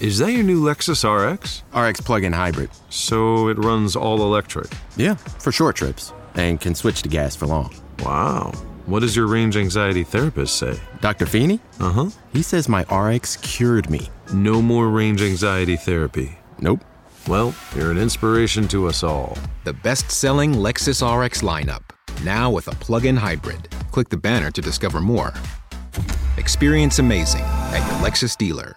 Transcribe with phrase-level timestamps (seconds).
[0.00, 1.62] Is that your new Lexus RX?
[1.74, 2.70] RX plug-in hybrid.
[2.90, 4.70] So it runs all electric.
[4.96, 7.74] Yeah, for short trips and can switch to gas for long.
[8.00, 8.52] Wow.
[8.84, 10.78] What does your range anxiety therapist say?
[11.00, 11.24] Dr.
[11.26, 11.60] Feeney?
[11.80, 12.10] Uh huh.
[12.32, 14.10] He says my RX cured me.
[14.32, 16.38] No more range anxiety therapy.
[16.60, 16.84] Nope.
[17.26, 19.36] Well, you're an inspiration to us all.
[19.64, 21.82] The best selling Lexus RX lineup,
[22.22, 23.68] now with a plug in hybrid.
[23.90, 25.32] Click the banner to discover more.
[26.36, 28.76] Experience amazing at your Lexus dealer.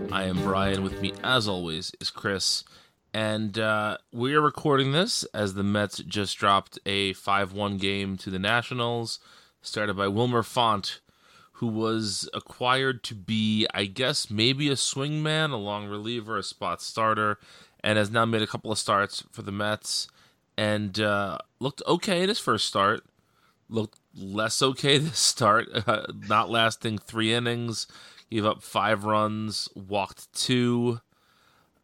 [0.11, 0.83] I am Brian.
[0.83, 2.65] With me, as always, is Chris.
[3.13, 8.17] And uh, we are recording this as the Mets just dropped a 5 1 game
[8.17, 9.19] to the Nationals,
[9.61, 10.99] started by Wilmer Font,
[11.53, 16.81] who was acquired to be, I guess, maybe a swingman, a long reliever, a spot
[16.81, 17.39] starter,
[17.81, 20.09] and has now made a couple of starts for the Mets
[20.57, 23.03] and uh, looked okay in his first start
[23.71, 27.87] looked less okay this start, uh, not lasting three innings.
[28.31, 31.01] Gave up five runs, walked two.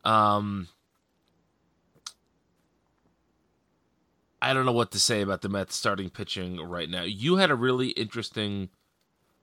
[0.06, 0.70] Um,
[4.42, 7.04] I don't know what to say about the Mets starting pitching right now.
[7.04, 8.70] You had a really interesting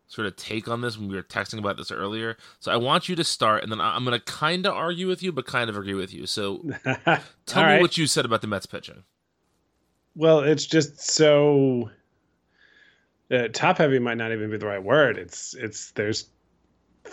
[0.07, 2.37] sort of take on this when we were texting about this earlier.
[2.61, 5.23] So I want you to start, and then I'm going to kind of argue with
[5.23, 6.27] you, but kind of agree with you.
[6.27, 6.65] So
[7.47, 7.81] tell me right.
[7.81, 9.03] what you said about the Mets pitching.
[10.17, 11.91] Well, it's just so
[13.31, 15.19] uh, top heavy might not even be the right word.
[15.19, 16.27] It's it's there's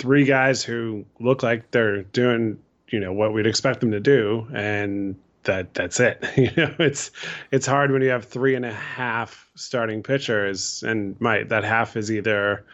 [0.01, 2.57] three guys who look like they're doing
[2.88, 6.23] you know what we'd expect them to do, and that that's it.
[6.35, 7.12] you know, it's
[7.51, 11.95] it's hard when you have three and a half starting pitchers, and my that half
[11.95, 12.66] is either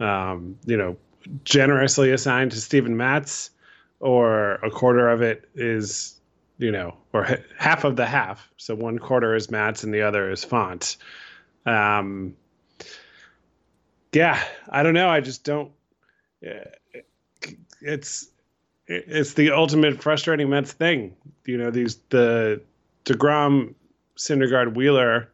[0.00, 0.96] um, you know
[1.44, 3.50] generously assigned to Steven Matz,
[4.00, 6.18] or a quarter of it is
[6.56, 8.48] you know, or h- half of the half.
[8.56, 10.96] So one quarter is Matz and the other is Font.
[11.66, 12.36] Um,
[14.12, 15.08] yeah, I don't know.
[15.08, 15.72] I just don't.
[17.80, 18.28] It's
[18.86, 21.14] it's the ultimate frustrating Mets thing.
[21.46, 22.60] You know, these the
[23.04, 23.74] Degrom,
[24.16, 25.28] Syndergaard, Wheeler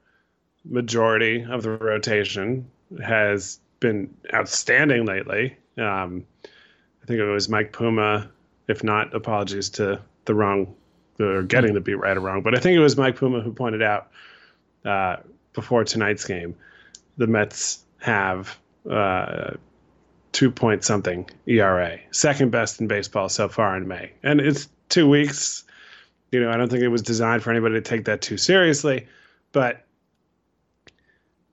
[0.65, 2.71] majority of the rotation
[3.03, 5.57] has been outstanding lately.
[5.77, 8.31] Um, I think it was Mike Puma.
[8.67, 10.75] If not, apologies to the wrong
[11.21, 13.53] or getting the beat right or wrong, but I think it was Mike Puma who
[13.53, 14.11] pointed out
[14.85, 15.17] uh,
[15.53, 16.55] before tonight's game,
[17.17, 18.57] the Mets have
[18.89, 19.53] uh,
[20.39, 25.09] two point something ERA, second best in baseball so far in May, and it's two
[25.09, 25.65] weeks.
[26.31, 29.09] You know, I don't think it was designed for anybody to take that too seriously,
[29.51, 29.85] but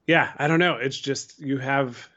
[0.06, 0.76] yeah, I don't know.
[0.76, 2.08] It's just you have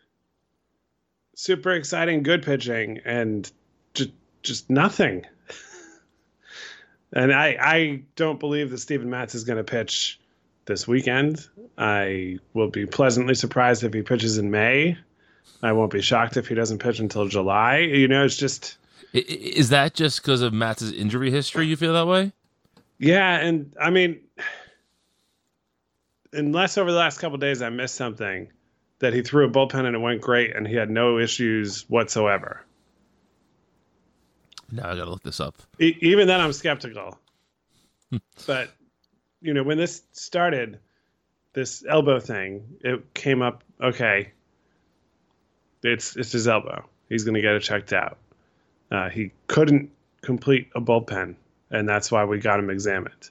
[1.34, 3.50] super exciting, good pitching, and
[3.94, 4.10] just
[4.42, 5.24] just nothing.
[7.14, 10.20] And I, I don't believe that Steven Matz is going to pitch
[10.66, 11.48] this weekend.
[11.78, 14.98] I will be pleasantly surprised if he pitches in May.
[15.62, 17.78] I won't be shocked if he doesn't pitch until July.
[17.78, 18.78] You know, it's just
[19.12, 21.66] Is that just because of Matt's injury history?
[21.66, 22.32] You feel that way?
[22.98, 23.38] yeah.
[23.38, 24.20] And I mean,
[26.32, 28.48] unless over the last couple of days I missed something,
[29.00, 32.64] that he threw a bullpen and it went great and he had no issues whatsoever.
[34.70, 35.56] Now I gotta look this up.
[35.80, 37.18] E- even then, I'm skeptical.
[38.46, 38.70] but
[39.40, 40.78] you know, when this started,
[41.54, 43.64] this elbow thing, it came up.
[43.80, 44.32] Okay,
[45.82, 46.84] it's it's his elbow.
[47.08, 48.18] He's going to get it checked out.
[48.90, 49.90] Uh, he couldn't
[50.22, 51.34] complete a bullpen,
[51.70, 53.30] and that's why we got him examined.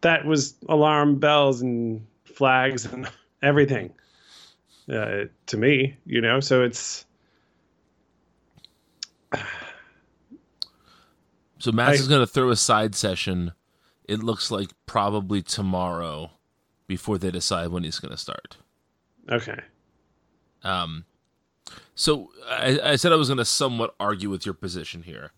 [0.00, 3.08] That was alarm bells and flags and
[3.42, 3.92] everything
[4.92, 6.40] uh, to me, you know.
[6.40, 7.04] So it's
[11.64, 13.52] So Matz is going to throw a side session.
[14.06, 16.32] It looks like probably tomorrow,
[16.86, 18.58] before they decide when he's going to start.
[19.30, 19.58] Okay.
[20.62, 21.06] Um.
[21.94, 25.32] So I, I said I was going to somewhat argue with your position here.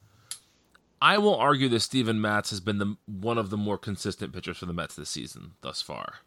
[1.01, 4.59] I will argue that Steven Matz has been the one of the more consistent pitchers
[4.59, 6.21] for the Mets this season thus far.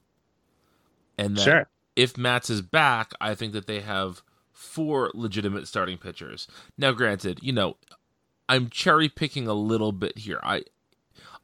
[1.17, 1.69] And that sure.
[1.95, 6.47] if Matz is back, I think that they have four legitimate starting pitchers.
[6.77, 7.77] Now, granted, you know,
[8.47, 10.39] I'm cherry picking a little bit here.
[10.43, 10.63] I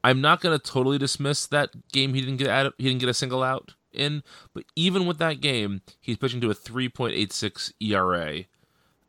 [0.03, 3.09] I'm not going to totally dismiss that game he didn't get out, he didn't get
[3.09, 8.43] a single out in, but even with that game, he's pitching to a 3.86 ERA.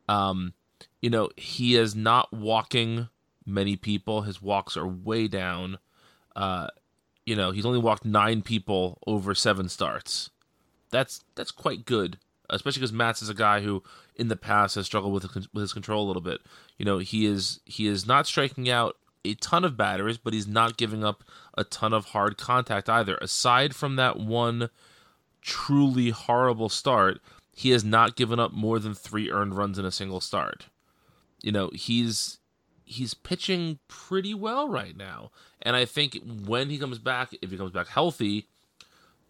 [0.09, 0.53] Um,
[1.01, 3.09] you know, he is not walking
[3.45, 4.21] many people.
[4.21, 5.77] His walks are way down.
[6.35, 6.67] Uh,
[7.25, 10.29] you know, he's only walked 9 people over 7 starts.
[10.89, 12.17] That's that's quite good
[12.49, 13.83] especially because Matz is a guy who
[14.15, 16.41] in the past has struggled with with his control a little bit.
[16.77, 18.97] You know, he is he is not striking out
[19.31, 21.23] a ton of batters, but he's not giving up
[21.55, 23.17] a ton of hard contact either.
[23.17, 24.69] Aside from that one
[25.41, 27.21] truly horrible start,
[27.53, 30.67] he has not given up more than 3 earned runs in a single start.
[31.41, 32.39] You know, he's
[32.87, 35.31] he's pitching pretty well right now.
[35.61, 38.47] And I think when he comes back, if he comes back healthy,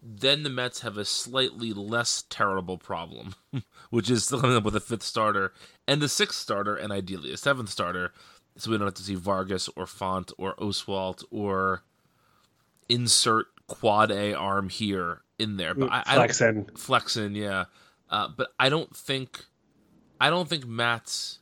[0.01, 3.33] then the Mets have a slightly less terrible problem,
[3.89, 5.53] which is still coming up with a fifth starter
[5.88, 8.13] and a sixth starter, and ideally a seventh starter,
[8.57, 11.83] so we don't have to see Vargas or Font or Oswalt or
[12.89, 15.74] insert quad A arm here in there.
[15.74, 17.65] But I, Flexen, I Flexen, yeah.
[18.09, 19.45] Uh, but I don't think,
[20.19, 21.39] I don't think Matz.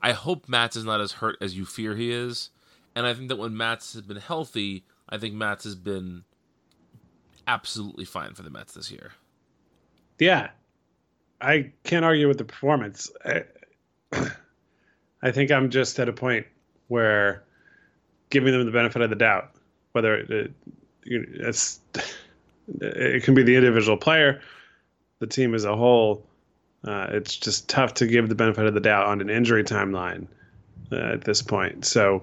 [0.00, 2.50] I hope Matz is not as hurt as you fear he is,
[2.94, 6.24] and I think that when Matz has been healthy, I think Matz has been
[7.48, 9.12] absolutely fine for the Mets this year.
[10.18, 10.50] Yeah,
[11.40, 13.10] I can't argue with the performance.
[13.24, 13.44] I,
[15.22, 16.46] I think I'm just at a point
[16.88, 17.42] where
[18.30, 19.50] giving them the benefit of the doubt,
[19.92, 20.52] whether it,
[21.04, 21.80] it's
[22.80, 24.40] it can be the individual player,
[25.18, 26.24] the team as a whole.
[26.84, 30.28] Uh, it's just tough to give the benefit of the doubt on an injury timeline
[30.92, 31.84] uh, at this point.
[31.84, 32.22] So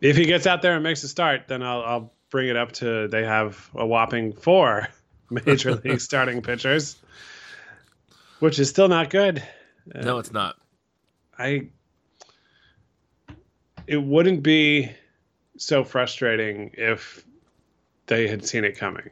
[0.00, 2.72] if he gets out there and makes a start, then I'll, I'll bring it up
[2.72, 4.88] to they have a whopping four
[5.30, 6.96] major league starting pitchers,
[8.40, 9.42] which is still not good.
[9.94, 10.56] No, it's not.
[11.38, 11.68] I.
[13.86, 14.90] It wouldn't be
[15.58, 17.24] so frustrating if
[18.06, 19.10] they had seen it coming.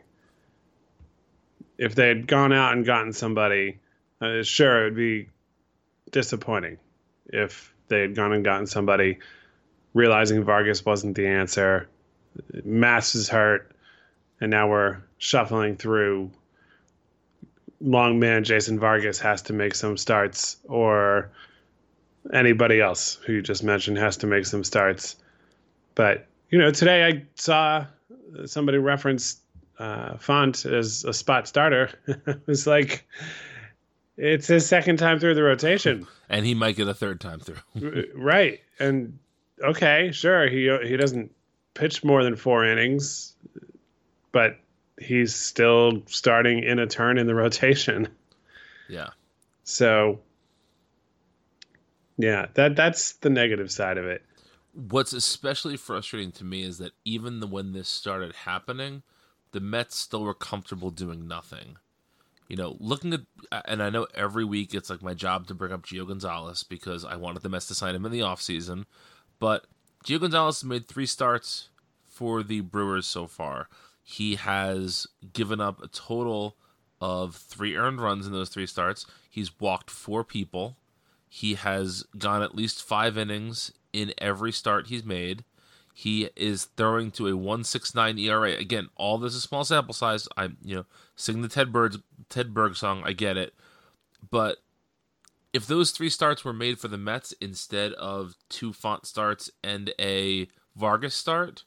[1.76, 3.80] If they had gone out and gotten somebody,
[4.20, 5.28] uh, sure, it would be
[6.10, 6.78] disappointing
[7.26, 9.18] if they had gone and gotten somebody
[9.92, 11.88] realizing Vargas wasn't the answer
[12.64, 13.72] Matz is hurt,
[14.40, 16.30] and now we're shuffling through.
[17.80, 21.30] Long man Jason Vargas has to make some starts, or
[22.32, 25.16] anybody else who you just mentioned has to make some starts.
[25.94, 27.86] But you know, today I saw
[28.46, 29.40] somebody reference
[29.78, 31.90] uh, Font as a spot starter.
[32.06, 33.06] it was like
[34.16, 38.06] it's his second time through the rotation, and he might get a third time through.
[38.14, 39.18] right, and
[39.62, 41.32] okay, sure, he he doesn't
[41.74, 43.34] pitch more than four innings,
[44.30, 44.58] but
[45.00, 48.08] he's still starting in a turn in the rotation.
[48.88, 49.10] Yeah.
[49.64, 50.20] So
[52.22, 54.22] yeah, that that's the negative side of it.
[54.74, 59.02] What's especially frustrating to me is that even the, when this started happening,
[59.50, 61.78] the Mets still were comfortable doing nothing.
[62.48, 63.22] You know, looking at,
[63.64, 67.04] and I know every week it's like my job to bring up Gio Gonzalez because
[67.04, 68.84] I wanted the Mets to sign him in the offseason.
[69.40, 69.66] But
[70.04, 71.70] Gio Gonzalez made three starts
[72.06, 73.68] for the Brewers so far.
[74.00, 76.56] He has given up a total
[77.00, 79.06] of three earned runs in those three starts.
[79.28, 80.76] He's walked four people.
[81.34, 85.44] He has gone at least five innings in every start he's made.
[85.94, 88.50] He is throwing to a 169 ERA.
[88.50, 90.28] Again, all this is small sample size.
[90.36, 90.84] I'm, you know,
[91.16, 91.96] sing the Ted Bird
[92.28, 93.02] Ted Berg song.
[93.06, 93.54] I get it.
[94.30, 94.58] But
[95.54, 99.94] if those three starts were made for the Mets instead of two Font starts and
[99.98, 101.64] a Vargas start,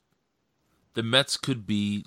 [0.94, 2.06] the Mets could be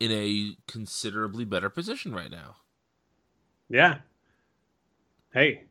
[0.00, 2.56] in a considerably better position right now.
[3.68, 3.98] Yeah.
[5.34, 5.64] Hey,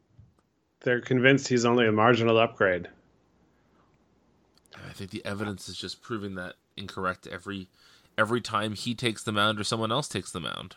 [0.82, 2.88] they're convinced he's only a marginal upgrade.
[4.76, 7.68] I think the evidence is just proving that incorrect every
[8.18, 10.76] every time he takes the mound or someone else takes the mound.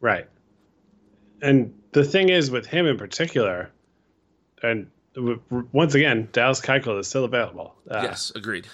[0.00, 0.28] Right.
[1.42, 3.70] And the thing is with him in particular,
[4.62, 4.90] and
[5.72, 7.74] once again, Dallas Keuchel is still available.
[7.90, 8.66] Uh, yes, agreed.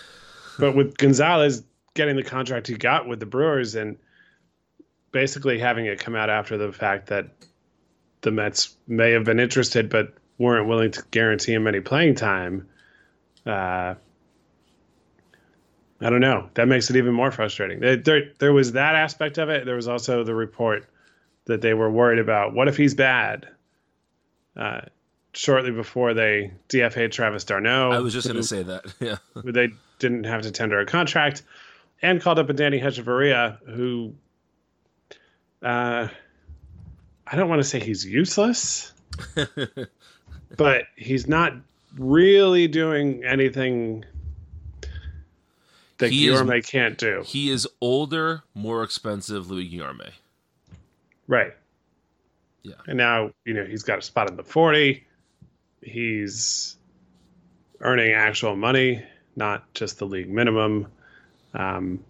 [0.58, 3.96] but with Gonzalez getting the contract he got with the Brewers and
[5.10, 7.28] basically having it come out after the fact that
[8.20, 12.68] the Mets may have been interested but weren't willing to guarantee him any playing time.
[13.44, 13.94] Uh,
[16.00, 16.48] I don't know.
[16.54, 17.80] That makes it even more frustrating.
[17.80, 19.66] There, there, was that aspect of it.
[19.66, 20.86] There was also the report
[21.46, 22.54] that they were worried about.
[22.54, 23.48] What if he's bad?
[24.56, 24.82] Uh,
[25.32, 27.92] shortly before they DFA'd Travis d'Arnaud.
[27.92, 28.84] I was just going to say that.
[29.00, 29.16] Yeah.
[29.44, 31.42] they didn't have to tender a contract
[32.02, 34.14] and called up Adeiny Hechavarria who
[35.62, 36.08] uh,
[37.26, 38.92] I don't want to say he's useless,
[40.56, 41.54] but he's not
[41.96, 44.04] really doing anything
[45.98, 47.22] that he Guillorme is, can't do.
[47.26, 50.10] He is older, more expensive Luis Guillorme.
[51.26, 51.52] Right.
[52.62, 52.74] Yeah.
[52.86, 55.04] And now, you know, he's got a spot in the 40.
[55.82, 56.76] He's
[57.80, 59.02] earning actual money,
[59.36, 60.86] not just the league minimum.
[61.54, 62.04] Um,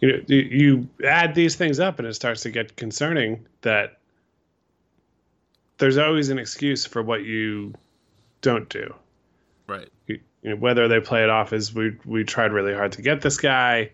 [0.00, 3.98] you know, you add these things up and it starts to get concerning that
[5.78, 7.74] there's always an excuse for what you
[8.40, 8.94] don't do.
[9.66, 9.88] Right.
[10.06, 13.02] You, you know, whether they play it off as we we tried really hard to
[13.02, 13.90] get this guy,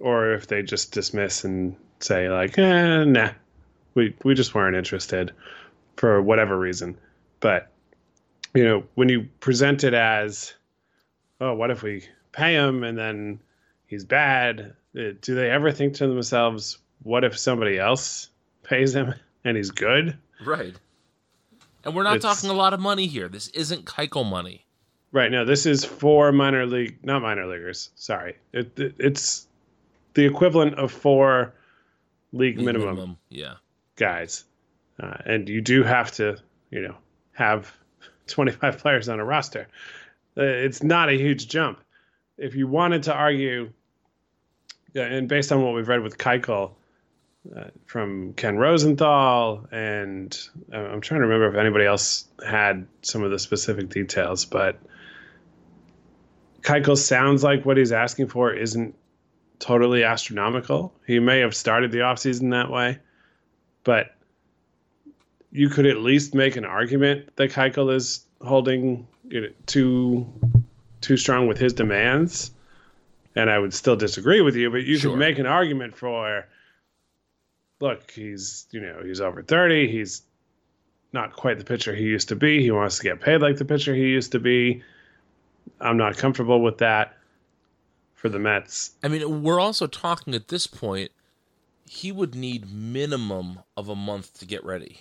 [0.00, 3.30] or if they just dismiss and say like, eh, nah,
[3.94, 5.32] we we just weren't interested
[5.96, 6.98] for whatever reason.
[7.40, 7.70] But
[8.54, 10.54] you know, when you present it as,
[11.40, 13.40] oh, what if we pay him and then
[13.86, 14.74] he's bad?
[14.96, 18.28] Uh, do they ever think to themselves, what if somebody else
[18.64, 19.14] pays him
[19.44, 20.18] and he's good?
[20.44, 20.74] Right.
[21.84, 23.28] And we're not it's, talking a lot of money here.
[23.28, 24.66] This isn't Keuchel money.
[25.12, 25.30] Right.
[25.30, 27.90] No, this is four minor league, not minor leaguers.
[27.96, 28.36] Sorry.
[28.52, 29.46] It, it, it's
[30.14, 31.52] the equivalent of four
[32.32, 33.54] league, league minimum, minimum, yeah.
[33.96, 34.44] guys.
[35.02, 36.36] Uh, and you do have to,
[36.70, 36.94] you know,
[37.32, 37.72] have
[38.26, 39.66] 25 players on a roster.
[40.36, 41.80] Uh, it's not a huge jump.
[42.38, 43.72] If you wanted to argue
[44.92, 46.72] yeah, and based on what we've read with Keuchel
[47.56, 50.38] uh, from Ken Rosenthal, and
[50.72, 54.78] uh, I'm trying to remember if anybody else had some of the specific details, but
[56.62, 58.94] Keuchel sounds like what he's asking for isn't
[59.58, 60.92] totally astronomical.
[61.06, 62.98] He may have started the offseason that way,
[63.84, 64.14] but
[65.50, 70.26] you could at least make an argument that Keuchel is holding you know, too
[71.00, 72.50] too strong with his demands
[73.36, 75.12] and I would still disagree with you, but you sure.
[75.12, 76.46] could make an argument for
[77.80, 80.22] look, he's you know, he's over 30, he's
[81.12, 82.62] not quite the pitcher he used to be.
[82.62, 84.82] He wants to get paid like the pitcher he used to be.
[85.80, 87.16] I'm not comfortable with that
[88.14, 88.92] for the Mets.
[89.02, 91.10] I mean, we're also talking at this point
[91.90, 95.00] he would need minimum of a month to get ready.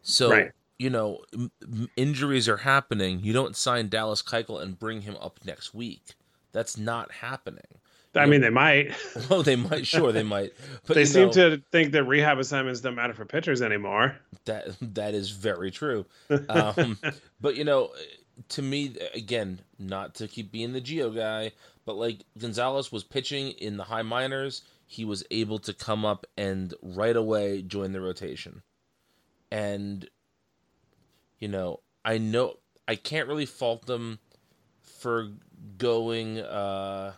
[0.00, 0.50] So, right.
[0.78, 3.20] you know, m- injuries are happening.
[3.22, 6.14] You don't sign Dallas Keuchel and bring him up next week.
[6.52, 7.80] That's not happening.
[8.16, 8.92] I mean, they might.
[9.28, 9.86] Well, they might.
[9.86, 10.52] Sure, they might.
[10.86, 14.16] But they seem know, to think that rehab assignments don't matter for pitchers anymore.
[14.44, 16.06] That that is very true.
[16.48, 16.98] Um,
[17.40, 17.90] but you know,
[18.50, 21.52] to me, again, not to keep being the Gio guy,
[21.84, 26.26] but like Gonzalez was pitching in the high minors, he was able to come up
[26.36, 28.62] and right away join the rotation.
[29.50, 30.08] And
[31.38, 34.18] you know, I know I can't really fault them
[34.82, 35.28] for
[35.78, 37.12] going uh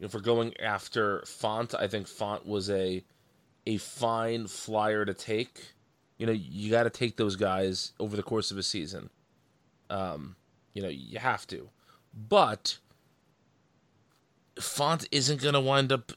[0.00, 3.04] know for going after Font, I think Font was a
[3.66, 5.72] a fine flyer to take.
[6.18, 9.10] You know, you got to take those guys over the course of a season.
[9.90, 10.36] Um,
[10.72, 11.68] you know, you have to.
[12.14, 12.78] But
[14.58, 16.12] Font isn't going to wind up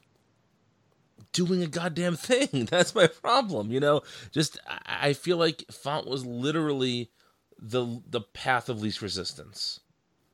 [1.32, 2.64] doing a goddamn thing.
[2.70, 4.02] That's my problem, you know?
[4.30, 7.10] Just I feel like Font was literally
[7.58, 9.80] the the path of least resistance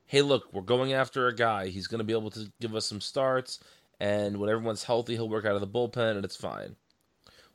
[0.06, 1.68] hey, look, we're going after a guy.
[1.68, 3.60] He's going to be able to give us some starts,
[4.00, 6.76] and when everyone's healthy, he'll work out of the bullpen, and it's fine.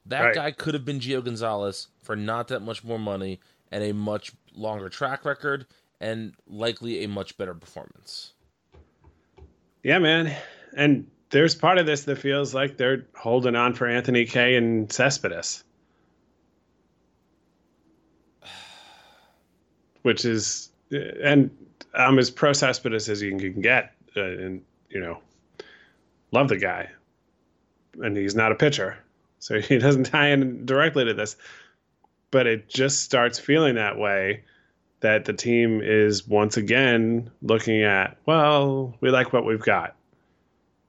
[0.06, 0.36] That right.
[0.36, 3.40] guy could have been Gio Gonzalez for not that much more money
[3.72, 5.66] and a much longer track record,
[6.00, 8.34] and likely a much better performance.
[9.84, 10.36] Yeah, man.
[10.76, 14.92] And there's part of this that feels like they're holding on for Anthony Kay and
[14.92, 15.64] Cespedes.
[20.02, 21.50] Which is, and
[21.94, 25.20] I'm as pro Cespedes as you can get, uh, and you know,
[26.32, 26.90] love the guy,
[28.02, 28.98] and he's not a pitcher,
[29.40, 31.36] so he doesn't tie in directly to this.
[32.32, 34.44] But it just starts feeling that way
[35.02, 39.96] that the team is once again looking at, well, we like what we've got.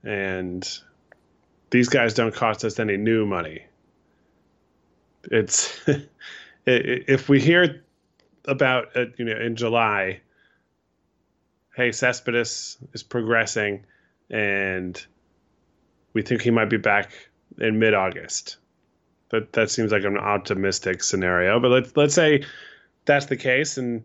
[0.04, 0.68] And
[1.70, 3.64] these guys don't cost us any new money.
[5.24, 5.80] It's
[6.66, 7.82] if we hear
[8.44, 10.20] about uh, you know in July,
[11.76, 13.84] hey, Cespedes is progressing,
[14.30, 15.04] and
[16.12, 17.12] we think he might be back
[17.58, 18.56] in mid-August.
[19.30, 22.44] That that seems like an optimistic scenario, but let's let's say
[23.04, 24.04] that's the case, and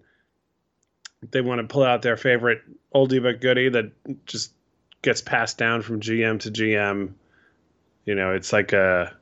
[1.32, 2.62] they want to pull out their favorite
[2.94, 3.92] oldie but goodie that
[4.26, 4.54] just
[5.02, 7.14] gets passed down from GM to GM.
[8.06, 9.14] You know, it's like a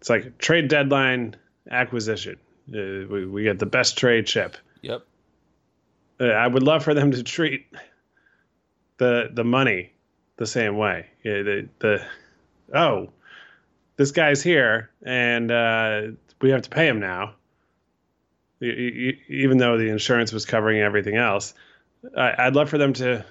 [0.00, 1.36] it's like a trade deadline
[1.70, 2.38] acquisition.
[2.68, 4.56] Uh, we, we get the best trade chip.
[4.82, 5.06] Yep.
[6.20, 7.66] Uh, I would love for them to treat
[8.98, 9.92] the the money
[10.36, 11.06] the same way.
[11.22, 12.06] Yeah, the the
[12.74, 13.10] oh,
[13.96, 16.02] this guy's here and uh,
[16.40, 17.34] we have to pay him now.
[18.60, 21.52] Even though the insurance was covering everything else,
[22.16, 23.24] I'd love for them to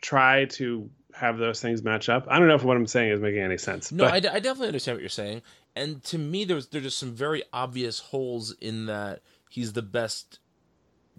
[0.00, 2.26] try to have those things match up.
[2.28, 3.90] I don't know if what I'm saying is making any sense.
[3.90, 4.04] No.
[4.04, 5.40] I, I definitely understand what you're saying.
[5.74, 10.40] And to me, there's there's just some very obvious holes in that he's the best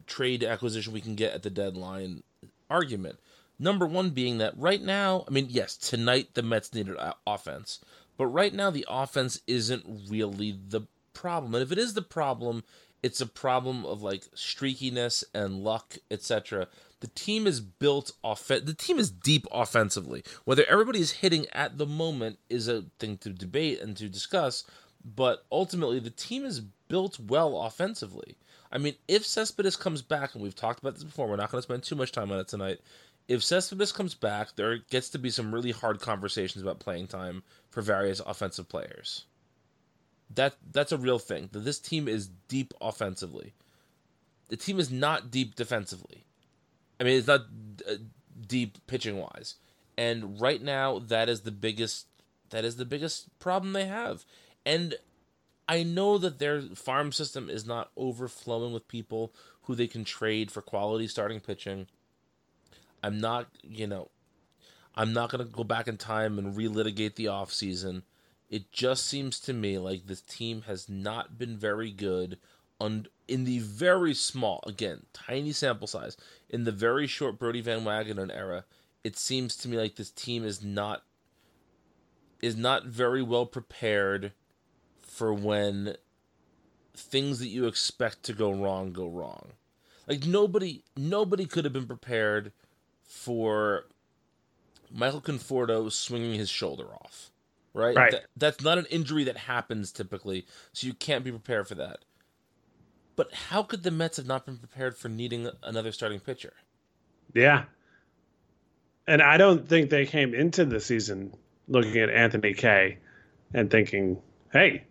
[0.06, 2.22] trade acquisition we can get at the deadline
[2.70, 3.20] argument.
[3.58, 7.80] Number one being that right now, I mean, yes, tonight the Mets needed offense,
[8.18, 10.82] but right now the offense isn't really the
[11.14, 11.56] problem.
[11.56, 12.64] And if it is the problem,
[13.02, 16.68] it's a problem of like streakiness and luck, etc
[17.00, 20.24] the team is built off the team is deep offensively.
[20.46, 24.64] Whether everybody is hitting at the moment is a thing to debate and to discuss
[25.06, 28.38] but ultimately the team is built well offensively.
[28.72, 31.60] I mean if cespedes comes back and we've talked about this before we're not going
[31.60, 32.80] to spend too much time on it tonight
[33.28, 37.44] if cespedes comes back there gets to be some really hard conversations about playing time
[37.70, 39.26] for various offensive players.
[40.34, 43.54] That that's a real thing that this team is deep offensively.
[44.50, 46.27] The team is not deep defensively
[47.00, 47.42] I mean, it's not
[47.90, 47.96] uh,
[48.48, 49.56] deep pitching wise,
[49.98, 52.08] and right now that is the biggest
[52.50, 54.26] that is the biggest problem they have.
[54.66, 54.96] And
[55.68, 59.34] I know that their farm system is not overflowing with people
[59.64, 61.88] who they can trade for quality starting pitching.
[63.04, 64.10] I'm not, you know,
[64.96, 68.04] I'm not going to go back in time and relitigate the offseason.
[68.50, 72.38] It just seems to me like this team has not been very good
[72.80, 76.18] on in the very small, again, tiny sample size,
[76.50, 78.64] in the very short Brodie Van Wagenen era,
[79.04, 81.04] it seems to me like this team is not
[82.42, 84.32] is not very well prepared
[85.02, 85.96] for when
[86.96, 89.54] things that you expect to go wrong go wrong.
[90.08, 92.52] Like nobody nobody could have been prepared
[93.04, 93.86] for
[94.92, 97.32] Michael Conforto swinging his shoulder off.
[97.74, 97.96] Right?
[97.96, 98.12] right.
[98.12, 102.00] That, that's not an injury that happens typically, so you can't be prepared for that.
[103.18, 106.54] But how could the Mets have not been prepared for needing another starting pitcher?
[107.34, 107.64] Yeah.
[109.08, 111.34] And I don't think they came into the season
[111.68, 113.00] looking at Anthony Kay
[113.54, 114.22] and thinking,
[114.54, 114.84] hey,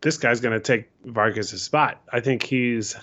[0.00, 2.02] this guy's going to take Vargas' spot.
[2.12, 2.96] I think he's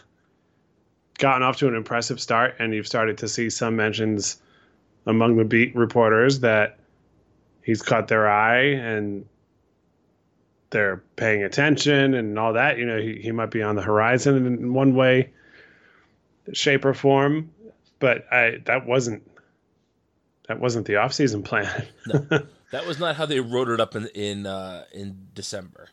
[1.18, 4.42] gotten off to an impressive start, and you've started to see some mentions
[5.06, 6.78] among the beat reporters that
[7.64, 9.26] he's caught their eye and
[10.70, 12.78] they're paying attention and all that.
[12.78, 15.32] You know, he, he might be on the horizon in one way,
[16.54, 17.52] shape or form,
[18.00, 19.30] but I that wasn't
[20.48, 21.86] that wasn't the offseason plan.
[22.08, 22.28] no,
[22.72, 25.90] that was not how they wrote it up in in uh, in December.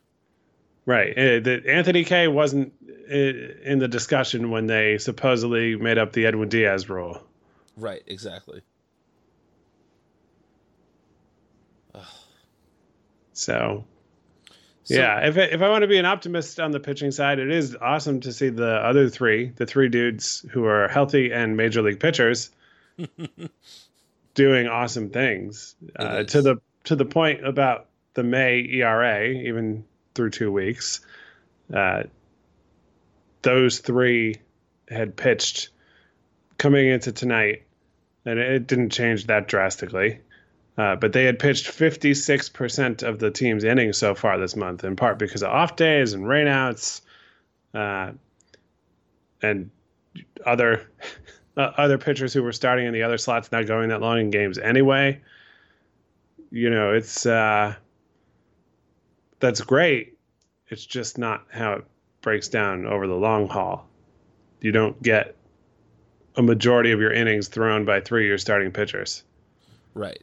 [0.85, 1.17] Right.
[1.17, 2.73] Uh, the, Anthony Kay wasn't
[3.09, 7.23] uh, in the discussion when they supposedly made up the Edwin Diaz rule.
[7.77, 8.03] Right.
[8.09, 8.63] Exactly.
[13.33, 13.85] So
[14.85, 17.51] so, yeah, if if I want to be an optimist on the pitching side, it
[17.51, 21.83] is awesome to see the other three, the three dudes who are healthy and major
[21.83, 22.51] league pitchers,
[24.35, 25.77] doing awesome things.
[25.97, 31.01] Uh, to the to the point about the May ERA, even through two weeks,
[31.73, 32.03] uh,
[33.43, 34.37] those three
[34.89, 35.69] had pitched
[36.59, 37.63] coming into tonight,
[38.25, 40.21] and it didn't change that drastically.
[40.79, 44.97] Uh, but they had pitched 56% of the team's innings so far this month, in
[44.97, 47.03] part because of off days and rainouts,
[47.75, 48.13] uh,
[49.43, 49.71] and
[50.47, 50.87] other
[51.57, 54.31] uh, other pitchers who were starting in the other slots not going that long in
[54.31, 55.21] games anyway.
[56.51, 57.75] You know, it's uh,
[59.41, 60.17] that's great.
[60.69, 61.85] It's just not how it
[62.23, 63.87] breaks down over the long haul.
[64.63, 65.37] You don't get
[66.37, 69.25] a majority of your innings thrown by three of your starting pitchers.
[69.93, 70.23] Right.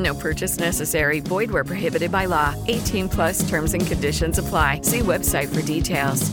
[0.00, 1.20] No purchase necessary.
[1.20, 2.54] Void where prohibited by law.
[2.68, 4.80] 18 plus terms and conditions apply.
[4.82, 6.30] See website for details.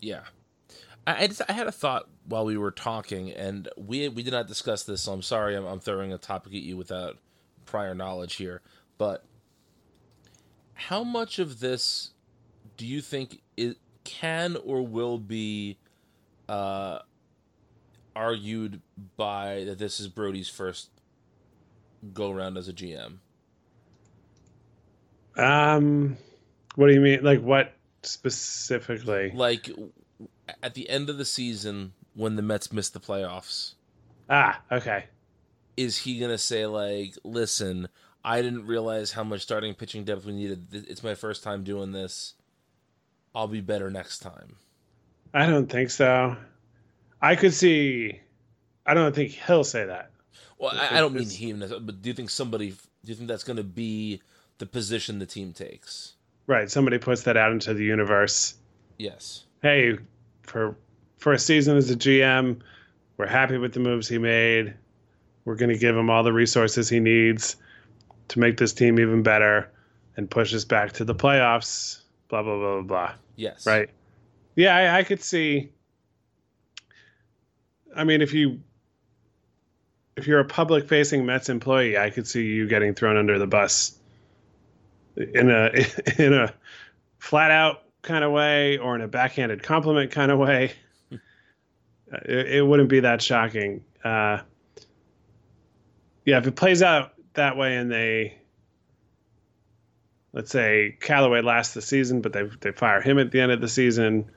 [0.00, 0.20] yeah,
[1.06, 4.32] I, I, just, I had a thought while we were talking, and we we did
[4.32, 7.18] not discuss this, so I'm sorry I'm, I'm throwing a topic at you without
[7.64, 8.60] prior knowledge here.
[8.98, 9.24] But
[10.74, 12.10] how much of this
[12.76, 15.78] do you think it can or will be
[16.48, 17.00] uh,
[18.14, 18.80] argued
[19.16, 20.90] by that this is Brodie's first
[22.12, 23.18] go around as a GM?
[25.36, 26.16] Um,
[26.76, 27.22] what do you mean?
[27.22, 29.32] Like what specifically?
[29.34, 29.70] Like
[30.62, 33.74] at the end of the season when the Mets miss the playoffs,
[34.30, 35.04] Ah, okay.
[35.76, 37.88] is he gonna say like, "Listen,
[38.24, 40.68] I didn't realize how much starting pitching depth we needed.
[40.72, 42.34] It's my first time doing this.
[43.34, 44.56] I'll be better next time."
[45.34, 46.36] I don't think so.
[47.20, 48.20] I could see.
[48.86, 50.12] I don't think he'll say that.
[50.58, 52.70] Well, I, I don't mean him, but do you think somebody?
[52.70, 52.76] Do
[53.12, 54.22] you think that's gonna be
[54.58, 56.14] the position the team takes?
[56.46, 56.70] Right.
[56.70, 58.54] Somebody puts that out into the universe.
[58.98, 59.44] Yes.
[59.62, 59.98] Hey,
[60.42, 60.76] for
[61.18, 62.60] for a season as a GM,
[63.16, 64.74] we're happy with the moves he made.
[65.44, 67.56] We're going to give him all the resources he needs
[68.28, 69.70] to make this team even better
[70.16, 72.00] and push us back to the playoffs.
[72.28, 73.14] Blah blah blah blah blah.
[73.36, 73.66] Yes.
[73.66, 73.90] Right.
[74.54, 75.70] Yeah, I, I could see.
[77.94, 78.60] I mean, if you
[80.16, 83.46] if you're a public facing Mets employee, I could see you getting thrown under the
[83.46, 83.98] bus
[85.16, 85.70] in a
[86.18, 86.52] in a
[87.18, 90.72] flat out kind of way or in a backhanded compliment kind of way.
[91.10, 93.84] it, it wouldn't be that shocking.
[94.02, 94.38] Uh,
[96.24, 98.38] yeah, if it plays out that way and they
[100.32, 103.60] let's say Callaway lasts the season, but they they fire him at the end of
[103.60, 104.30] the season.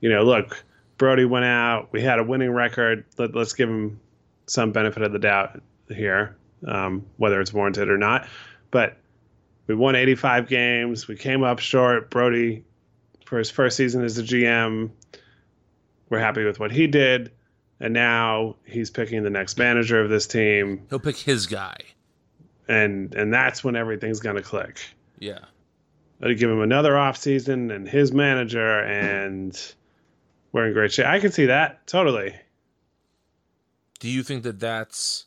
[0.00, 0.64] You know, look,
[0.98, 1.88] Brodie went out.
[1.92, 3.04] We had a winning record.
[3.16, 4.00] Let, let's give him
[4.48, 8.26] some benefit of the doubt here, um, whether it's warranted or not.
[8.70, 8.96] But
[9.66, 11.08] we won 85 games.
[11.08, 12.10] We came up short.
[12.10, 12.64] Brodie,
[13.24, 14.90] for his first season as a GM,
[16.08, 17.30] we're happy with what he did.
[17.80, 20.86] And now he's picking the next manager of this team.
[20.90, 21.76] He'll pick his guy.
[22.66, 24.80] And and that's when everything's gonna click.
[25.20, 25.38] Yeah.
[26.20, 29.56] I'd give him another offseason and his manager, and
[30.50, 31.06] we're in great shape.
[31.06, 32.34] I can see that totally.
[33.98, 35.26] Do you think that that's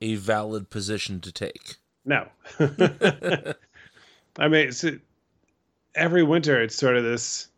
[0.00, 1.76] a valid position to take?
[2.04, 2.28] No.
[2.60, 4.84] I mean, it's,
[5.94, 7.48] every winter it's sort of this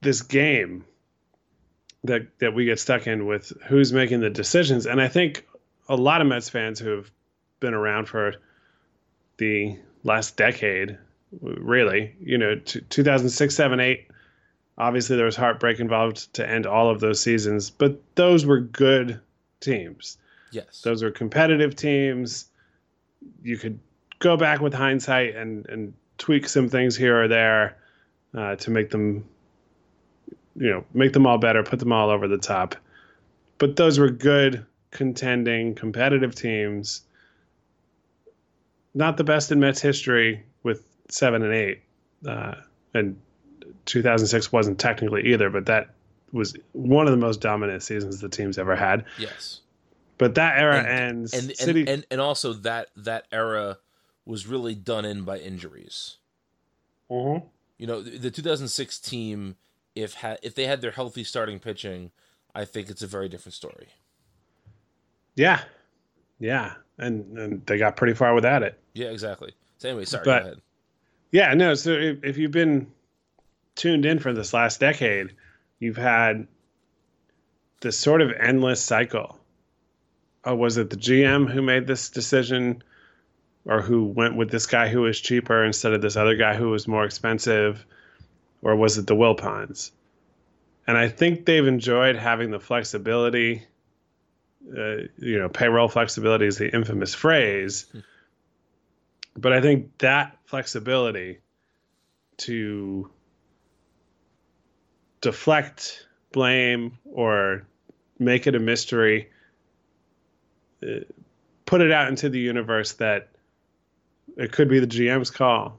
[0.00, 0.84] this game
[2.04, 5.46] that that we get stuck in with who's making the decisions, and I think
[5.88, 7.10] a lot of Mets fans who have
[7.60, 8.34] been around for
[9.38, 10.98] the last decade,
[11.40, 14.08] really, you know, t- 2006, 7, 8.
[14.78, 19.20] Obviously, there was heartbreak involved to end all of those seasons, but those were good
[19.60, 20.18] teams.
[20.52, 20.82] Yes.
[20.82, 22.46] Those were competitive teams.
[23.42, 23.80] You could
[24.20, 27.76] go back with hindsight and, and tweak some things here or there
[28.36, 29.24] uh, to make them,
[30.56, 32.76] you know, make them all better, put them all over the top.
[33.58, 37.02] But those were good, contending, competitive teams.
[38.94, 41.82] Not the best in Mets history with seven and eight.
[42.26, 42.54] Uh,
[42.94, 43.20] and
[43.88, 45.90] 2006 wasn't technically either, but that
[46.32, 49.04] was one of the most dominant seasons the team's ever had.
[49.18, 49.60] Yes.
[50.18, 51.32] But that era and, ends.
[51.32, 53.78] and, City, and, and and also that that era
[54.26, 56.16] was really done in by injuries.
[57.10, 57.44] Mhm.
[57.78, 59.56] You know, the, the 2006 team,
[59.94, 62.10] if ha- if they had their healthy starting pitching,
[62.54, 63.88] I think it's a very different story.
[65.36, 65.62] yeah,
[66.40, 68.78] yeah, and and they got pretty far without it.
[68.94, 69.52] Yeah, exactly.
[69.78, 70.24] So anyway, sorry.
[70.24, 70.60] But- go ahead.
[71.30, 71.74] Yeah, no.
[71.74, 72.90] So if, if you've been
[73.78, 75.32] tuned in for this last decade,
[75.78, 76.46] you've had
[77.80, 79.38] this sort of endless cycle.
[80.44, 82.82] Oh, was it the GM who made this decision,
[83.64, 86.70] or who went with this guy who was cheaper instead of this other guy who
[86.70, 87.84] was more expensive,
[88.62, 89.90] or was it the Wilpons?
[90.86, 93.64] And I think they've enjoyed having the flexibility.
[94.76, 97.86] Uh, you know, payroll flexibility is the infamous phrase.
[99.36, 101.38] but I think that flexibility
[102.38, 103.10] to
[105.20, 107.66] deflect blame or
[108.18, 109.28] make it a mystery,
[110.82, 111.00] uh,
[111.66, 113.28] put it out into the universe that
[114.36, 115.78] it could be the GM's call.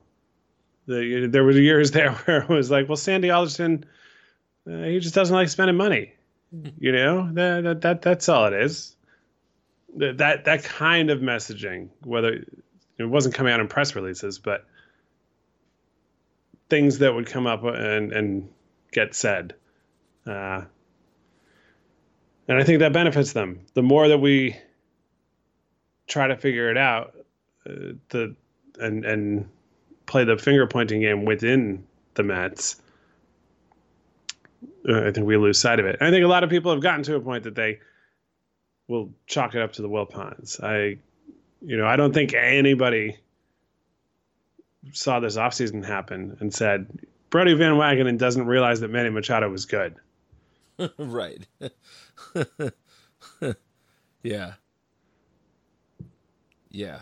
[0.88, 3.86] The, there were years there where it was like, well, Sandy Alderson,
[4.70, 6.14] uh, he just doesn't like spending money.
[6.80, 8.96] You know, that, that that that's all it is.
[9.98, 12.44] That that kind of messaging, whether
[12.98, 14.66] it wasn't coming out in press releases, but
[16.70, 18.50] things that would come up and and
[18.92, 19.54] get said.
[20.26, 20.62] Uh,
[22.48, 23.62] and I think that benefits them.
[23.74, 24.56] The more that we
[26.08, 27.16] try to figure it out,
[27.68, 28.36] uh, the
[28.80, 29.50] and and
[30.06, 32.82] play the finger pointing game within the Mets,
[34.88, 35.98] uh, I think we lose sight of it.
[36.02, 37.80] I think a lot of people have gotten to a point that they
[38.88, 40.62] will chalk it up to the Wilpons.
[40.64, 40.98] I,
[41.62, 43.18] you know, I don't think anybody
[44.92, 46.88] saw this offseason happen and said
[47.30, 49.96] Brodie Van Wagenen doesn't realize that Manny Machado was good.
[50.98, 51.46] right.
[54.24, 54.54] yeah.
[56.70, 57.00] Yeah.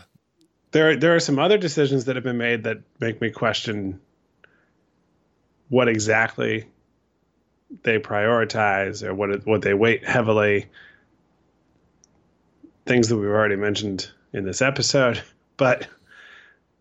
[0.70, 4.00] There there are some other decisions that have been made that make me question
[5.68, 6.66] what exactly
[7.82, 10.66] they prioritize or what what they weight heavily.
[12.86, 15.22] Things that we've already mentioned in this episode,
[15.56, 15.86] but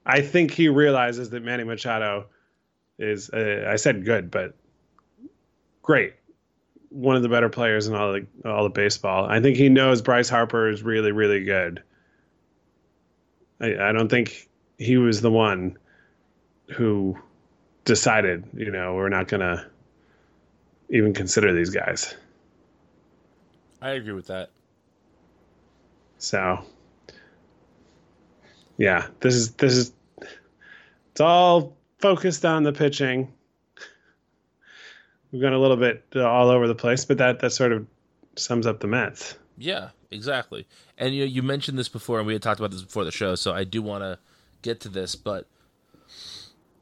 [0.06, 2.28] I think he realizes that Manny Machado
[3.00, 4.56] is uh, I said good, but
[5.82, 6.14] great.
[6.90, 9.26] One of the better players in all the all the baseball.
[9.26, 11.84] I think he knows Bryce Harper is really really good.
[13.60, 15.78] I, I don't think he was the one
[16.70, 17.18] who
[17.86, 19.66] decided, you know, we're not to
[20.90, 22.16] even consider these guys.
[23.82, 24.50] I agree with that.
[26.20, 26.66] So,
[28.78, 29.94] yeah, this is this is
[31.12, 33.34] it's all focused on the pitching.
[35.32, 37.86] We've gone a little bit uh, all over the place, but that that sort of
[38.36, 39.36] sums up the Mets.
[39.58, 40.68] Yeah, exactly.
[40.98, 43.12] And you know, you mentioned this before, and we had talked about this before the
[43.12, 44.20] show, so I do want to
[44.62, 45.16] get to this.
[45.16, 45.48] But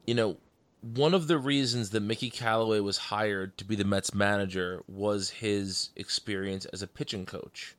[0.05, 0.37] you know,
[0.81, 5.31] one of the reasons that Mickey Callaway was hired to be the Mets manager was
[5.31, 7.75] his experience as a pitching coach,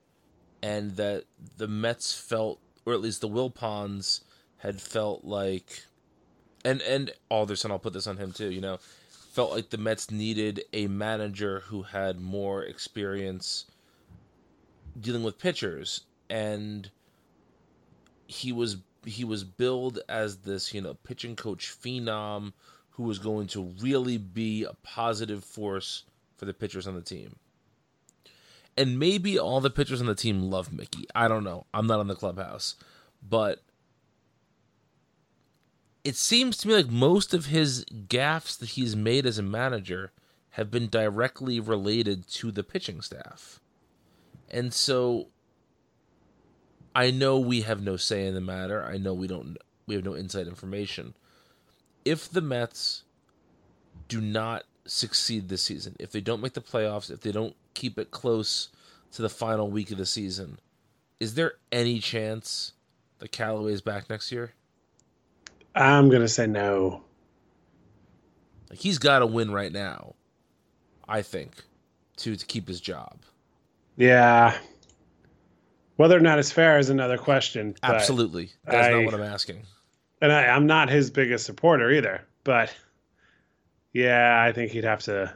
[0.63, 1.25] and that
[1.57, 4.23] the Mets felt, or at least the Wilpons
[4.59, 5.85] had felt like,
[6.67, 8.51] and and Alderson, I'll put this on him too.
[8.51, 13.67] You know, felt like the Mets needed a manager who had more experience
[15.01, 16.03] dealing with pitchers.
[16.29, 16.91] And
[18.27, 22.53] he was he was billed as this you know pitching coach phenom
[22.91, 26.03] who was going to really be a positive force
[26.37, 27.37] for the pitchers on the team.
[28.77, 31.07] And maybe all the pitchers on the team love mickey.
[31.15, 31.67] I don't know.
[31.73, 32.75] I'm not on the clubhouse.
[33.23, 33.63] But
[36.07, 40.13] it seems to me like most of his gaffes that he's made as a manager
[40.51, 43.61] have been directly related to the pitching staff
[44.51, 45.29] and so
[46.95, 48.83] I know we have no say in the matter.
[48.83, 51.15] I know we don't we have no inside information.
[52.07, 53.03] If the Mets
[54.09, 57.99] do not succeed this season, if they don't make the playoffs, if they don't keep
[57.99, 58.71] it close
[59.13, 60.59] to the final week of the season,
[61.21, 62.73] is there any chance
[63.19, 64.55] that Callaway is back next year?
[65.77, 67.03] I'm gonna say no.
[68.71, 70.15] Like he's got to win right now,
[71.07, 71.53] I think,
[72.17, 73.21] to to keep his job.
[73.97, 74.57] Yeah.
[75.97, 77.75] Whether or not it's fair is another question.
[77.83, 78.51] Absolutely.
[78.65, 79.63] That's I, not what I'm asking.
[80.21, 82.23] And I, I'm not his biggest supporter either.
[82.45, 82.75] But
[83.93, 85.33] yeah, I think he'd have to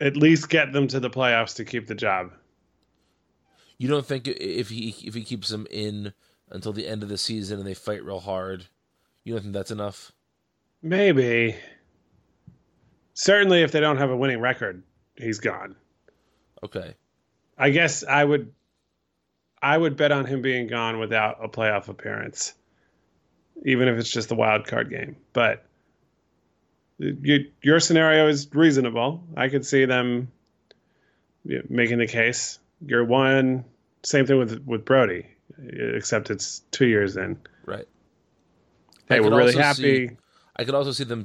[0.00, 2.32] at least get them to the playoffs to keep the job.
[3.78, 6.12] You don't think if he if he keeps them in
[6.50, 8.66] until the end of the season and they fight real hard,
[9.24, 10.12] you don't think that's enough?
[10.82, 11.56] Maybe.
[13.14, 14.82] Certainly, if they don't have a winning record,
[15.16, 15.74] he's gone.
[16.62, 16.94] Okay.
[17.58, 18.52] I guess I would
[19.62, 22.54] I would bet on him being gone without a playoff appearance.
[23.64, 25.16] Even if it's just a wild card game.
[25.32, 25.64] But
[26.98, 29.24] you, your scenario is reasonable.
[29.36, 30.30] I could see them
[31.44, 32.58] making the case.
[32.84, 33.64] You're one.
[34.02, 35.26] Same thing with with Brodie,
[35.58, 37.38] except it's two years in.
[37.64, 37.86] Right.
[39.08, 40.08] Hey, we're really happy.
[40.08, 40.16] See,
[40.56, 41.24] I could also see them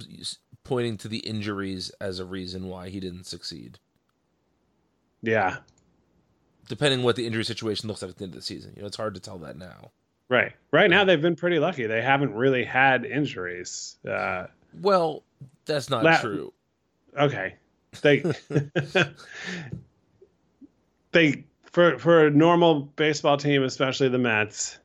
[0.64, 3.80] pointing to the injuries as a reason why he didn't succeed.
[5.22, 5.58] Yeah.
[6.68, 8.74] Depending what the injury situation looks like at the end of the season.
[8.76, 9.92] You know, it's hard to tell that now.
[10.30, 10.54] Right.
[10.72, 11.88] Right now, they've been pretty lucky.
[11.88, 13.98] They haven't really had injuries.
[14.08, 14.48] Uh,
[14.80, 15.24] well,
[15.66, 16.54] that's not La- true.
[17.18, 17.56] Okay.
[18.02, 18.20] They
[21.12, 24.80] they for for a normal baseball team, especially the Mets.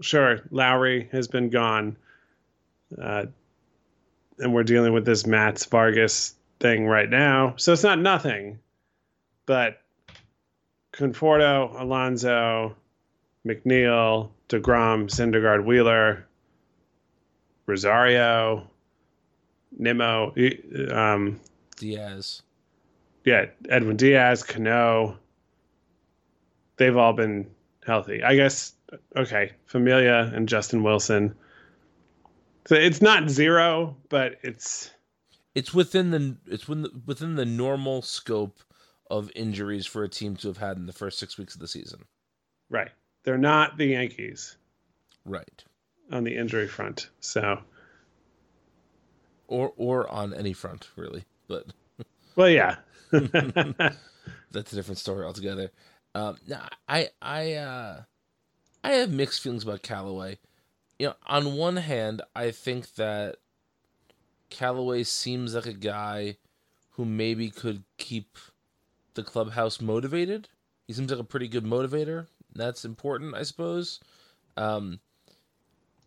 [0.00, 1.96] Sure, Lowrie has been gone,
[3.02, 3.26] uh,
[4.38, 7.54] and we're dealing with this Matz Vargas thing right now.
[7.56, 8.60] So it's not nothing,
[9.46, 9.82] but
[10.92, 12.76] Conforto, Alonso,
[13.46, 16.26] McNeil, Degrom, Syndergaard, Wheeler,
[17.66, 18.68] Rosario,
[19.78, 20.34] Nimmo,
[20.92, 21.40] um,
[21.76, 22.42] Diaz.
[23.24, 25.18] Yeah, Edwin Diaz, Cano.
[26.78, 27.50] They've all been
[27.86, 28.22] healthy.
[28.22, 28.72] I guess
[29.16, 31.34] okay, Familia and Justin Wilson.
[32.66, 34.90] So it's not zero, but it's
[35.54, 38.60] it's within the it's within the, within the normal scope
[39.10, 41.68] of injuries for a team to have had in the first six weeks of the
[41.68, 42.04] season.
[42.68, 42.90] Right.
[43.24, 44.56] They're not the Yankees.
[45.24, 45.64] Right.
[46.12, 47.10] On the injury front.
[47.20, 47.58] So
[49.46, 51.24] or or on any front, really.
[51.48, 51.66] But
[52.36, 52.76] Well yeah.
[53.10, 55.70] That's a different story altogether.
[56.14, 56.36] Um
[56.88, 58.02] I I uh
[58.82, 60.38] I have mixed feelings about Callaway.
[60.98, 63.36] You know, on one hand, I think that
[64.50, 66.36] Callaway seems like a guy
[66.92, 68.38] who maybe could keep
[69.14, 70.48] the clubhouse motivated.
[70.86, 72.26] He seems like a pretty good motivator.
[72.54, 74.00] That's important, I suppose.
[74.56, 75.00] Um,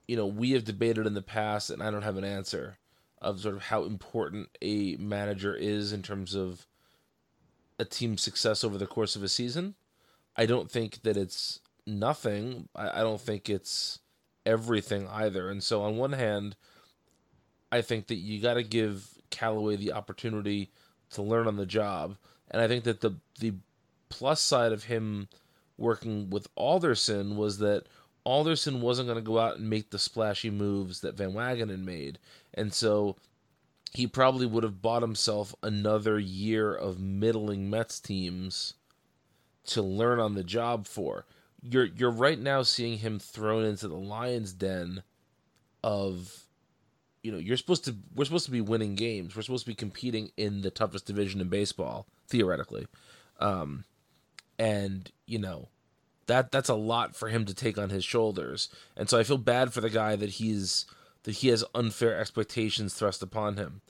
[0.08, 2.78] you know, we have debated in the past, and I don't have an answer
[3.22, 6.66] of sort of how important a manager is in terms of
[7.78, 9.76] a team's success over the course of a season.
[10.36, 12.70] I don't think that it's nothing.
[12.76, 14.00] I, I don't think it's
[14.46, 15.50] everything either.
[15.50, 16.56] And so, on one hand,
[17.72, 20.72] I think that you got to give Callaway the opportunity
[21.12, 22.18] to learn on the job,
[22.50, 23.54] and I think that the the
[24.10, 25.30] plus side of him
[25.78, 27.86] working with Alderson was that
[28.24, 32.20] Alderson wasn't going to go out and make the splashy moves that Van Wagenen made,
[32.54, 33.16] and so
[33.94, 38.76] he probably would have bought himself another year of middling Mets teams
[39.74, 41.26] to learn on the job for.
[41.62, 45.04] You're you're right now seeing him thrown into the lion's den
[45.84, 46.46] of
[47.24, 49.36] you know, you're supposed to we're supposed to be winning games.
[49.36, 52.88] We're supposed to be competing in the toughest division in baseball, theoretically.
[53.40, 53.86] Um
[54.58, 55.70] and, you know,
[56.28, 58.70] that that's a lot for him to take on his shoulders.
[58.96, 60.86] And so I feel bad for the guy that he's
[61.24, 63.82] that he has unfair expectations thrust upon him.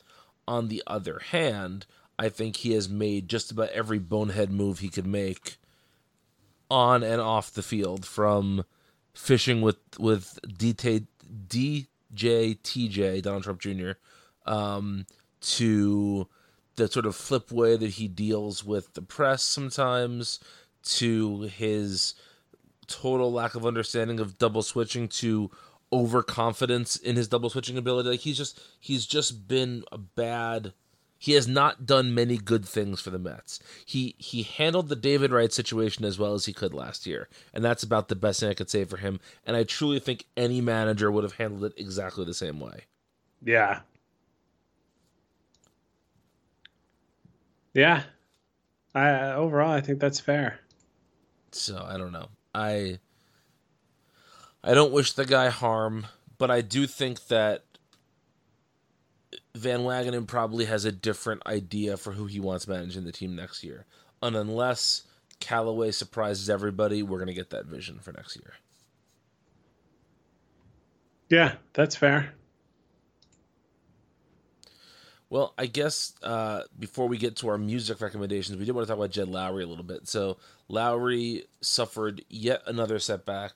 [0.47, 1.85] On the other hand,
[2.19, 5.57] I think he has made just about every bonehead move he could make
[6.71, 8.63] on and off the field from
[9.13, 11.05] fishing with with DT,
[11.47, 13.91] DJ TJ Donald Trump Jr.
[14.45, 15.05] Um,
[15.41, 16.27] to
[16.75, 20.39] the sort of flip way that he deals with the press sometimes
[20.83, 22.15] to his
[22.87, 25.51] total lack of understanding of double switching to
[25.93, 30.73] overconfidence in his double switching ability like he's just he's just been a bad
[31.21, 33.59] he has not done many good things for the Mets.
[33.85, 37.63] He he handled the David Wright situation as well as he could last year, and
[37.63, 39.19] that's about the best thing I could say for him.
[39.45, 42.85] And I truly think any manager would have handled it exactly the same way.
[43.43, 43.81] Yeah.
[47.75, 48.01] Yeah.
[48.95, 50.59] I overall I think that's fair.
[51.51, 52.29] So I don't know.
[52.55, 52.97] I
[54.63, 56.07] I don't wish the guy harm,
[56.39, 57.63] but I do think that
[59.55, 63.63] Van Wagenen probably has a different idea for who he wants managing the team next
[63.63, 63.85] year.
[64.21, 65.03] And unless
[65.39, 68.53] Callaway surprises everybody, we're going to get that vision for next year.
[71.29, 72.33] Yeah, that's fair.
[75.29, 78.91] Well, I guess uh, before we get to our music recommendations, we did want to
[78.91, 80.09] talk about Jed Lowrie a little bit.
[80.09, 80.37] So,
[80.69, 83.53] Lowrie suffered yet another setback.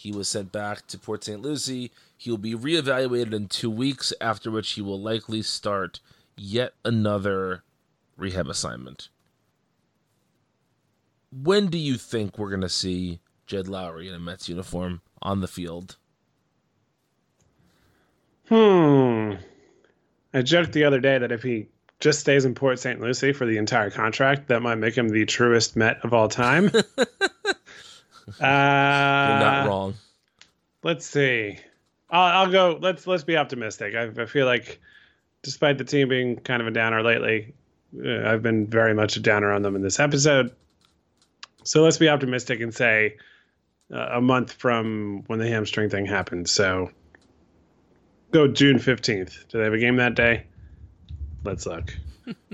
[0.00, 1.42] He was sent back to Port St.
[1.42, 1.92] Lucie.
[2.16, 6.00] He will be reevaluated in two weeks, after which he will likely start
[6.38, 7.64] yet another
[8.16, 9.10] rehab assignment.
[11.30, 15.42] When do you think we're going to see Jed Lowrie in a Mets uniform on
[15.42, 15.98] the field?
[18.48, 19.34] Hmm.
[20.32, 21.66] I joked the other day that if he
[21.98, 23.02] just stays in Port St.
[23.02, 26.70] Lucie for the entire contract, that might make him the truest Met of all time.
[28.40, 29.94] uh, You're not wrong.
[30.82, 31.58] Let's see.
[32.10, 32.78] I'll, I'll, go.
[32.80, 33.94] Let's let's be optimistic.
[33.94, 34.80] I, I, feel like,
[35.42, 37.54] despite the team being kind of a downer lately,
[38.04, 40.54] uh, I've been very much a downer on them in this episode.
[41.64, 43.16] So let's be optimistic and say
[43.92, 46.48] uh, a month from when the hamstring thing happened.
[46.48, 46.90] So
[48.30, 49.48] go June 15th.
[49.48, 50.46] Do they have a game that day?
[51.44, 51.94] Let's look.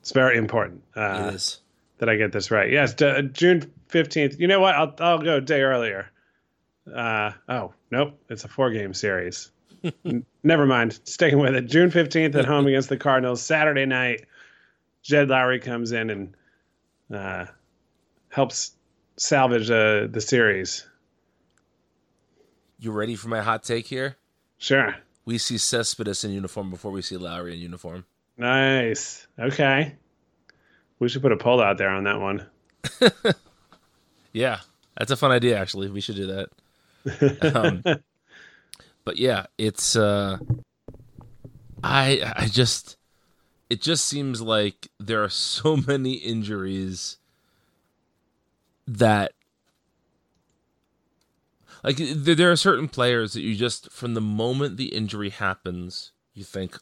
[0.00, 0.82] it's very important.
[0.94, 1.60] Uh, it is.
[1.98, 2.70] That I get this right.
[2.70, 4.38] Yes, d- June 15th.
[4.38, 4.74] You know what?
[4.74, 6.10] I'll, I'll go a day earlier.
[6.92, 8.18] Uh, oh, nope.
[8.28, 9.50] It's a four game series.
[10.04, 10.98] N- Never mind.
[11.04, 11.62] Sticking with it.
[11.66, 13.40] June 15th at home against the Cardinals.
[13.40, 14.26] Saturday night,
[15.02, 16.36] Jed Lowrie comes in and
[17.14, 17.46] uh,
[18.28, 18.72] helps
[19.16, 20.86] salvage uh, the series.
[22.78, 24.16] You ready for my hot take here?
[24.58, 24.94] Sure.
[25.24, 28.04] We see Cespedes in uniform before we see Lowrie in uniform.
[28.36, 29.26] Nice.
[29.38, 29.94] Okay.
[30.98, 32.46] We should put a poll out there on that one.
[34.34, 34.58] Yeah,
[34.98, 35.58] that's a fun idea.
[35.58, 36.26] Actually, we should do
[37.06, 37.56] that.
[37.56, 37.82] Um,
[39.04, 39.96] but yeah, it's.
[39.96, 40.36] uh
[41.82, 42.96] I I just,
[43.68, 47.18] it just seems like there are so many injuries
[48.86, 49.32] that,
[51.82, 56.12] like, there, there are certain players that you just from the moment the injury happens,
[56.32, 56.78] you think,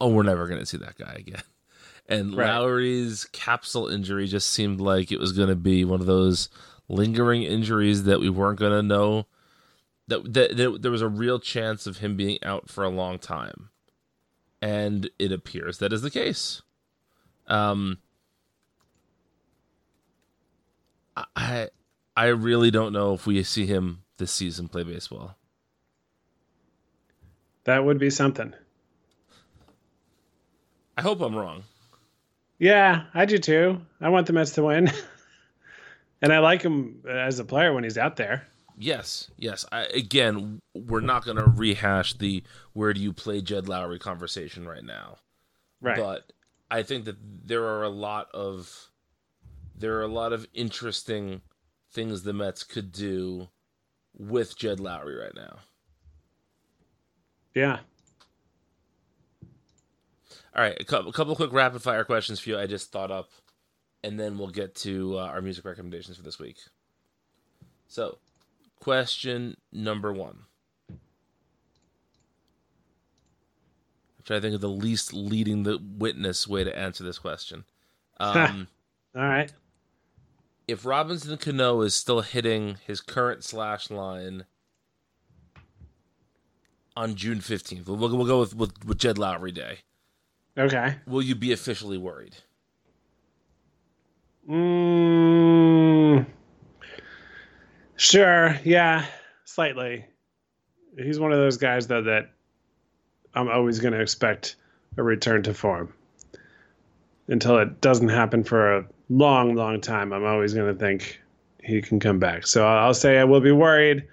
[0.00, 1.42] oh, we're never going to see that guy again.
[2.06, 2.48] And Right.
[2.50, 6.50] Lowrie's capsule injury just seemed like it was going to be one of those
[6.88, 9.26] lingering injuries that we weren't going to know
[10.08, 13.18] that, that, that there was a real chance of him being out for a long
[13.18, 13.70] time.
[14.60, 16.62] And it appears that is the case.
[17.46, 17.98] Um,
[21.36, 21.68] I
[22.16, 25.36] I really don't know if we see him this season play baseball.
[27.64, 28.54] That would be something.
[30.96, 31.64] I hope I'm wrong.
[32.58, 33.80] Yeah, I do too.
[34.00, 34.90] I want the Mets to win.
[36.22, 38.46] and I like him as a player when he's out there.
[38.76, 39.64] Yes, yes.
[39.70, 42.42] I, again, we're not going to rehash the
[42.72, 45.18] where do you play Jed Lowrie conversation right now.
[45.80, 45.96] Right.
[45.96, 46.32] But
[46.70, 48.90] I think that there are a lot of
[49.76, 51.42] there are a lot of interesting
[51.92, 53.48] things the Mets could do
[54.16, 55.58] with Jed Lowrie right now.
[57.54, 57.80] Yeah.
[60.56, 62.58] All right, a couple, a couple of quick rapid fire questions for you.
[62.58, 63.30] I just thought up,
[64.04, 66.58] and then we'll get to uh, our music recommendations for this week.
[67.88, 68.18] So,
[68.78, 70.40] question number one.
[70.90, 70.98] I'm
[74.24, 77.64] trying to think of the least leading the witness way to answer this question.
[78.20, 78.68] Um,
[79.16, 79.50] All right.
[80.68, 84.44] if Robinson Cano is still hitting his current slash line
[86.94, 89.78] on June 15th, we'll, we'll go with, with, with Jed Lowrie Day.
[90.58, 90.96] Okay.
[91.06, 92.36] Will you be officially worried?
[94.48, 96.26] Mm,
[97.96, 98.58] sure.
[98.64, 99.06] Yeah.
[99.44, 100.04] Slightly.
[100.98, 102.30] He's one of those guys, though, that
[103.34, 104.56] I'm always going to expect
[104.96, 105.92] a return to form.
[107.28, 111.20] Until it doesn't happen for a long, long time, I'm always going to think
[111.62, 112.46] he can come back.
[112.46, 114.04] So I'll say I will be worried,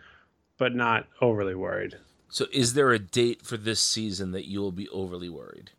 [0.57, 1.97] but not overly worried.
[2.29, 5.71] So, is there a date for this season that you will be overly worried?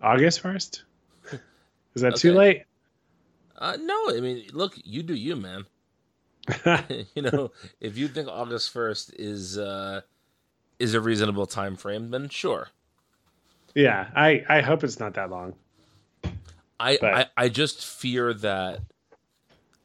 [0.00, 0.82] August 1st?
[1.94, 2.62] Is that too late?
[3.60, 5.66] Uh, no, I mean, look, you do you, man.
[7.14, 10.00] you know, if you think August first is uh,
[10.78, 12.68] is a reasonable time frame, then sure.
[13.74, 15.54] Yeah, I, I hope it's not that long.
[16.80, 18.80] I, But- I I just fear that.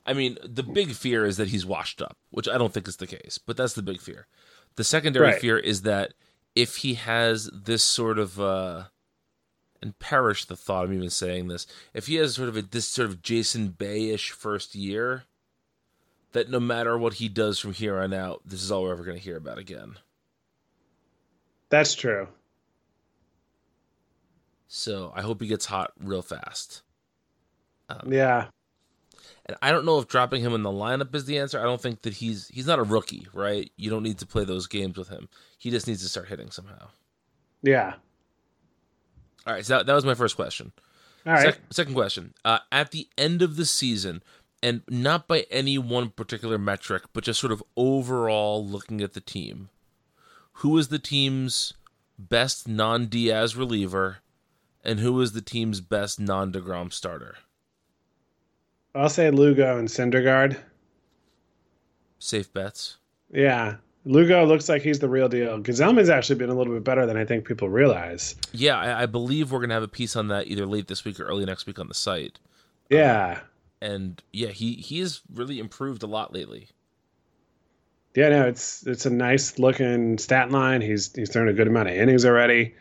[0.07, 2.97] I mean, the big fear is that he's washed up, which I don't think is
[2.97, 4.27] the case, but that's the big fear.
[4.75, 5.41] The secondary Right.
[5.41, 6.13] fear is that
[6.55, 8.83] if he has this sort of uh,
[9.85, 12.87] and perish the thought I'm even saying this, if he has sort of a, this
[12.87, 15.25] sort of Jason Bay-ish first year,
[16.33, 19.03] that no matter what he does from here on out, this is all we're ever
[19.03, 19.95] going to hear about again.
[21.69, 22.27] That's true.
[24.67, 26.81] So I hope he gets hot real fast.
[27.87, 28.47] Um, Yeah.
[29.45, 31.59] And I don't know if dropping him in the lineup is the answer.
[31.59, 33.71] I don't think that he's he's not a rookie, right?
[33.77, 35.29] You don't need to play those games with him.
[35.59, 36.87] He just needs to start hitting somehow.
[37.61, 37.93] Yeah.
[39.45, 40.71] All right, so that, that was my first question.
[41.25, 41.53] All right.
[41.53, 42.33] Sec- second question.
[42.43, 44.23] Uh, at the end of the season,
[44.61, 49.21] and not by any one particular metric, but just sort of overall looking at the
[49.21, 49.69] team,
[50.53, 51.73] who is the team's
[52.17, 54.17] best non Diaz reliever,
[54.83, 57.37] and who is the team's best non Degrom starter?
[58.93, 60.57] I'll say Lugo and Syndergaard.
[62.17, 62.97] Safe bets.
[63.31, 63.75] Yeah.
[64.05, 65.59] Lugo looks like he's the real deal.
[65.59, 68.35] Gsellman's actually been a little bit better than I think people realize.
[68.51, 71.19] Yeah, I, I believe we're gonna have a piece on that either late this week
[71.19, 72.39] or early next week on the site.
[72.89, 73.39] Yeah.
[73.39, 73.47] Um,
[73.81, 76.69] and yeah, he he has really improved a lot lately.
[78.15, 80.81] Yeah, no, it's it's a nice looking stat line.
[80.81, 82.75] He's he's thrown a good amount of innings already.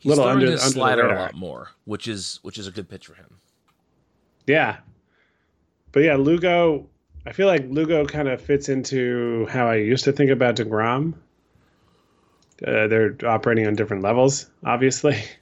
[0.00, 2.70] He's Little under- his under the slider a lot more, which is which is a
[2.72, 3.36] good pitch for him.
[4.46, 4.78] Yeah.
[5.92, 6.86] But yeah, Lugo,
[7.28, 11.12] I feel like Lugo kind of fits into how I used to think about DeGrom.
[12.66, 15.22] Uh, they're operating on different levels, obviously.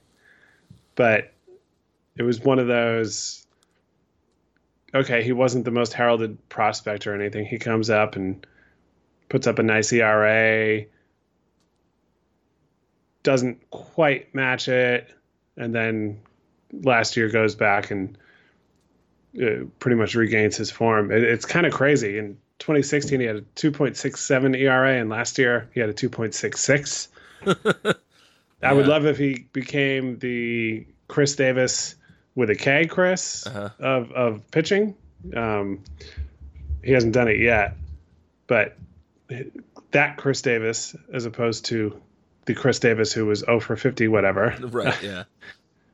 [0.95, 1.31] But
[2.17, 3.45] it was one of those
[4.95, 7.45] okay, he wasn't the most heralded prospect or anything.
[7.45, 8.45] He comes up and
[9.29, 10.85] puts up a nice ERA,
[13.21, 15.07] doesn't quite match it,
[15.55, 16.19] and then
[16.73, 18.17] last year goes back and
[19.41, 21.11] uh, pretty much regains his form.
[21.11, 22.17] It, it's kind of crazy.
[22.17, 27.07] In 2016, he had a 2.67 ERA, and last year he had a 2.66.
[28.63, 31.95] I would love if he became the Chris Davis
[32.35, 33.69] with a K, Chris Uh-huh.
[33.79, 34.95] of of pitching.
[35.35, 35.83] Um,
[36.83, 37.75] he hasn't done it yet,
[38.47, 38.77] but
[39.91, 42.01] that Chris Davis, as opposed to
[42.45, 44.95] the Chris Davis who was 0 for 50, whatever, Right.
[45.03, 45.23] Yeah.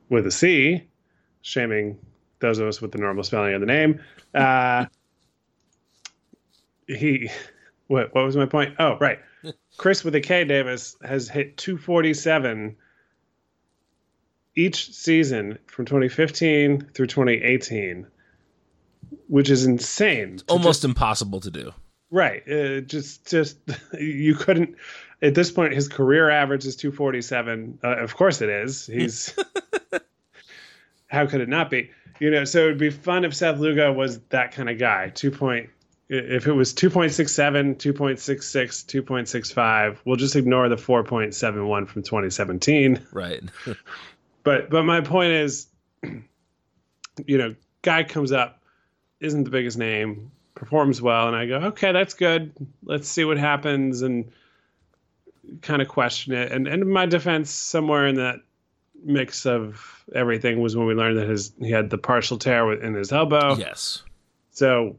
[0.09, 0.83] with a C,
[1.41, 1.97] shaming
[2.43, 3.99] those of us with the normal spelling of the name.
[4.35, 4.85] Uh,
[6.87, 7.31] he,
[7.87, 8.75] what, what was my point?
[8.77, 9.19] Oh, right.
[9.77, 12.75] Chris with a K Davis has hit 247
[14.55, 18.05] each season from 2015 through 2018,
[19.27, 20.39] which is insane.
[20.47, 21.71] Almost impossible to do.
[22.11, 22.43] Right.
[22.47, 23.57] Uh, just, just
[23.99, 24.75] you couldn't.
[25.23, 27.79] At this point, his career average is 247.
[27.83, 28.85] Uh, of course, it is.
[28.85, 29.33] He's.
[31.07, 31.89] how could it not be?
[32.20, 35.09] You know, so it'd be fun if Seth Lugo was that kind of guy.
[35.09, 35.70] Two point.
[36.09, 43.01] If it was 2.67, 2.66, 2.65, we'll just ignore the 4.71 from 2017.
[43.11, 43.41] Right.
[44.43, 45.68] But but my point is,
[47.26, 48.61] you know, guy comes up,
[49.20, 52.53] isn't the biggest name, performs well, and I go, okay, that's good.
[52.84, 54.32] Let's see what happens, and
[55.61, 56.51] kind of question it.
[56.51, 58.39] And and my defense, somewhere in that
[59.03, 62.93] mix of everything was when we learned that his he had the partial tear in
[62.93, 63.55] his elbow.
[63.55, 64.03] Yes.
[64.51, 64.95] So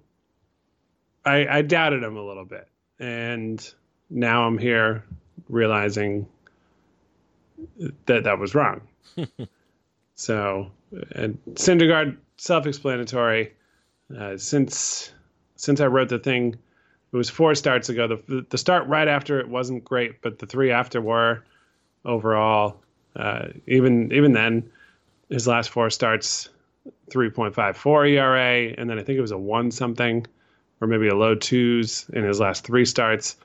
[1.24, 3.74] I I doubted him a little bit, and
[4.10, 5.04] now I'm here
[5.48, 6.26] realizing
[8.06, 8.82] that that was wrong.
[10.14, 10.70] so,
[11.12, 13.52] and Syndergaard, self-explanatory.
[14.16, 15.12] Uh, since
[15.56, 16.56] since I wrote the thing,
[17.12, 18.06] it was four starts ago.
[18.06, 21.42] The the start right after it wasn't great, but the three after were
[22.04, 22.80] overall.
[23.16, 24.70] Uh, even even then,
[25.28, 26.48] his last four starts,
[27.10, 30.26] 3.54 ERA, and then I think it was a one something,
[30.80, 33.36] or maybe a low twos in his last three starts.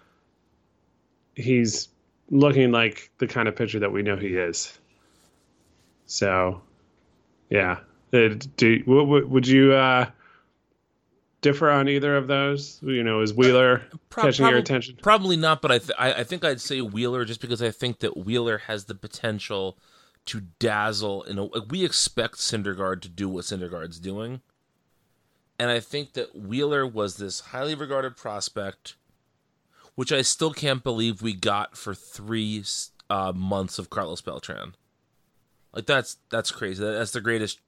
[1.36, 1.90] He's
[2.32, 4.78] looking like the kind of pitcher that we know he is.
[6.06, 6.62] So,
[7.50, 7.80] yeah.
[8.12, 10.10] Uh, do would you uh,
[11.42, 12.80] differ on either of those?
[12.82, 14.98] You know, is Wheeler Prob- catching your attention?
[15.02, 18.00] Probably not, but I, th- I I think I'd say Wheeler just because I think
[18.00, 19.78] that Wheeler has the potential
[20.26, 21.24] to dazzle.
[21.24, 24.42] In a, like, we expect Syndergaard to do what Syndergaard's doing,
[25.58, 28.96] and I think that Wheeler was this highly regarded prospect,
[29.96, 32.64] which I still can't believe we got for three
[33.10, 34.76] uh, months of Carlos Beltran.
[35.74, 36.84] Like that's that's crazy.
[36.84, 37.60] That's the greatest.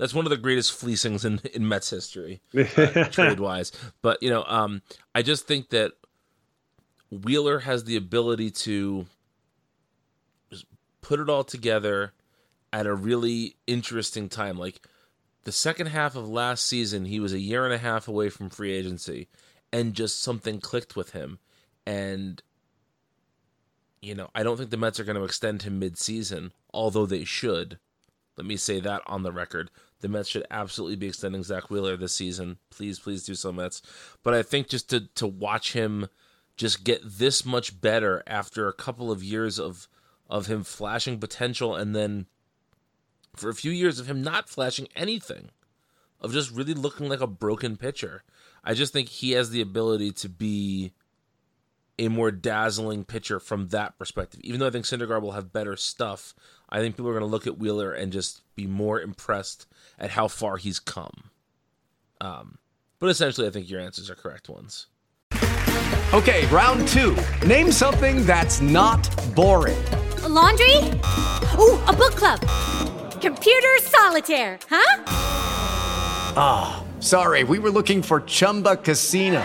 [0.00, 3.70] That's one of the greatest fleecings in in Mets history, uh, trade wise.
[4.00, 4.80] But you know, um,
[5.14, 5.92] I just think that
[7.10, 9.04] Wheeler has the ability to
[11.02, 12.14] put it all together
[12.72, 14.56] at a really interesting time.
[14.56, 14.80] Like
[15.44, 18.48] the second half of last season, he was a year and a half away from
[18.48, 19.28] free agency,
[19.70, 21.40] and just something clicked with him.
[21.86, 22.42] And
[24.00, 27.24] you know, I don't think the Mets are going to extend him mid-season, although they
[27.24, 27.78] should.
[28.38, 29.70] Let me say that on the record.
[30.00, 32.58] The Mets should absolutely be extending Zack Wheeler this season.
[32.70, 33.82] Please, please do so, Mets.
[34.22, 36.08] But I think just to to watch him
[36.56, 39.88] just get this much better after a couple of years of
[40.28, 42.26] of him flashing potential and then
[43.36, 45.50] for a few years of him not flashing anything,
[46.20, 48.22] of just really looking like a broken pitcher.
[48.64, 50.92] I just think he has the ability to be
[51.98, 54.40] a more dazzling pitcher from that perspective.
[54.42, 56.34] Even though I think Syndergaard will have better stuff,
[56.72, 59.66] I think people are going to look at Wheeler and just be more impressed
[59.98, 61.30] at how far he's come.
[62.20, 62.58] Um,
[62.98, 64.86] but essentially, I think your answers are correct ones.
[66.12, 67.16] Okay, round two.
[67.46, 69.82] Name something that's not boring.
[70.22, 70.76] A laundry?
[71.58, 72.40] Ooh, a book club.
[73.20, 75.04] Computer solitaire, huh?
[76.36, 79.44] Ah, sorry, we were looking for Chumba Casino.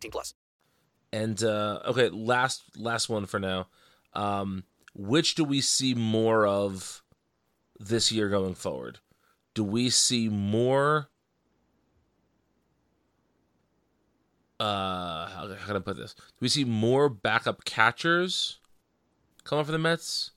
[0.00, 0.34] 18 plus.
[1.12, 3.68] And uh, okay, last last one for now.
[4.14, 7.02] Um, which do we see more of
[7.78, 8.98] this year going forward?
[9.54, 11.08] Do we see more?
[14.58, 16.14] Uh, how, how can I put this?
[16.14, 18.58] Do we see more backup catchers
[19.44, 20.32] coming for the Mets?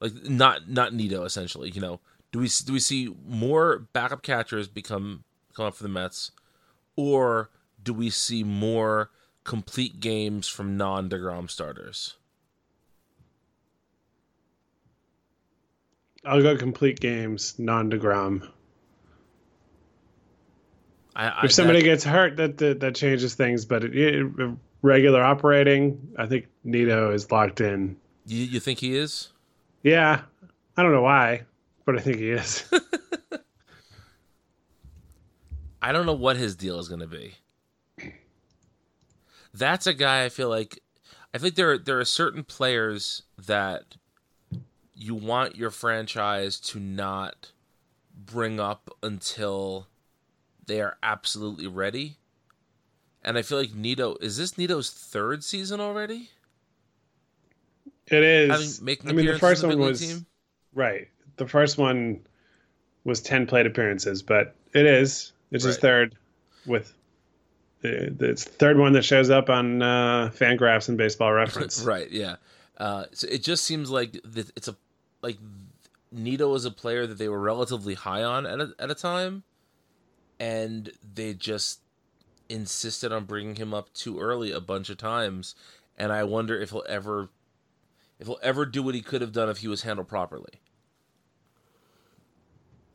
[0.00, 1.70] Like not not Nido essentially.
[1.70, 2.00] You know,
[2.32, 5.24] do we do we see more backup catchers become
[5.54, 6.32] come up for the Mets,
[6.96, 7.50] or
[7.86, 9.10] do we see more
[9.44, 12.18] complete games from non Degrom starters?
[16.24, 18.50] I'll go complete games, non Degrom.
[21.14, 23.64] I, I, if somebody that, gets hurt, that that, that changes things.
[23.64, 24.50] But it, it,
[24.82, 27.96] regular operating, I think Nido is locked in.
[28.26, 29.28] You, you think he is?
[29.84, 30.22] Yeah,
[30.76, 31.42] I don't know why,
[31.84, 32.68] but I think he is.
[35.80, 37.36] I don't know what his deal is going to be.
[39.56, 40.80] That's a guy I feel like
[41.34, 43.96] I think there there are certain players that
[44.94, 47.52] you want your franchise to not
[48.14, 49.86] bring up until
[50.66, 52.16] they are absolutely ready.
[53.22, 56.30] And I feel like Nido is this Nido's third season already?
[58.06, 58.80] It is.
[58.80, 60.26] I mean, the first one was team?
[60.74, 61.08] right.
[61.36, 62.20] The first one
[63.04, 65.32] was ten plate appearances, but it is.
[65.50, 65.68] It's Right.
[65.70, 66.16] his third
[66.66, 66.94] with
[67.82, 71.82] the it's the third one that shows up on uh, Fangraphs and Baseball Reference.
[71.82, 72.36] right, yeah.
[72.78, 74.76] Uh, so it just seems like it's a
[75.22, 75.38] like
[76.12, 79.42] Nido is a player that they were relatively high on at a, at a time,
[80.38, 81.80] and they just
[82.48, 85.54] insisted on bringing him up too early a bunch of times,
[85.98, 87.28] and I wonder if he'll ever
[88.18, 90.60] if he'll ever do what he could have done if he was handled properly.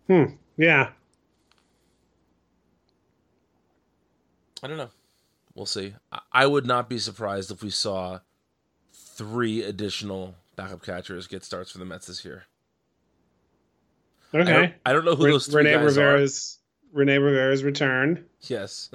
[0.07, 0.35] Hmm.
[0.57, 0.89] Yeah.
[4.63, 4.89] I don't know.
[5.55, 5.93] We'll see.
[6.31, 8.19] I, would not be surprised if we saw
[8.93, 12.45] three additional backup catchers get starts for the Mets this year.
[14.33, 14.49] Okay.
[14.49, 16.59] I don't, I don't know who Re- those three Rene guys Rivera's
[16.93, 18.25] Rene Rivera's return.
[18.43, 18.89] Yes.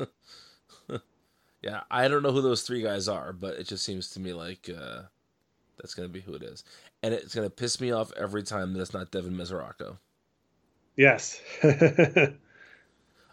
[1.62, 4.32] yeah, I don't know who those three guys are, but it just seems to me
[4.32, 5.02] like uh,
[5.76, 6.64] that's going to be who it is.
[7.02, 9.98] And it's going to piss me off every time that it's not Devin Mesoraco.
[10.96, 11.40] Yes.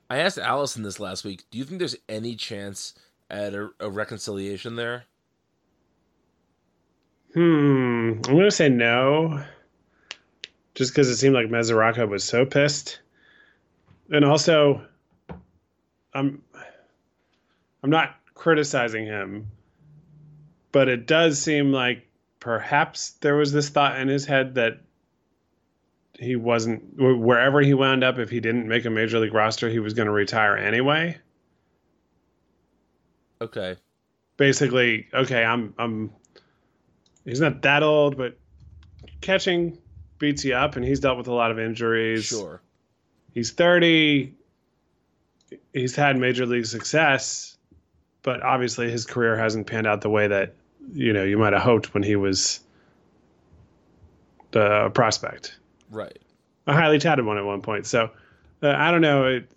[0.10, 1.44] I asked Allison this last week.
[1.52, 2.94] Do you think there's any chance
[3.30, 5.06] at a, a reconciliation there?
[7.34, 8.14] Hmm.
[8.28, 9.44] I'm gonna say no.
[10.76, 13.00] Just because it seemed like Mesoraco was so pissed,
[14.12, 14.86] and also,
[16.14, 16.42] I'm
[17.84, 19.48] I'm not criticizing him,
[20.72, 22.08] but it does seem like
[22.40, 24.80] perhaps there was this thought in his head that
[26.24, 28.18] he wasn't wherever he wound up.
[28.18, 31.18] If he didn't make a major league roster, he was going to retire anyway.
[33.42, 33.76] Okay.
[34.38, 36.12] Basically, okay, I'm I'm.
[37.26, 38.38] He's not that old, but
[39.22, 39.78] catching
[40.18, 42.26] beats you up, and he's dealt with a lot of injuries.
[42.26, 42.62] Sure.
[43.34, 44.34] He's 30.
[45.74, 47.58] He's had major league success,
[48.22, 50.56] but obviously his career hasn't panned out the way that
[50.94, 52.60] you know you might have hoped when he was
[54.52, 55.58] the prospect,
[55.90, 56.18] Right.
[56.68, 57.86] a highly touted one at one point.
[57.86, 58.10] So
[58.62, 59.26] uh, I don't know.
[59.26, 59.50] It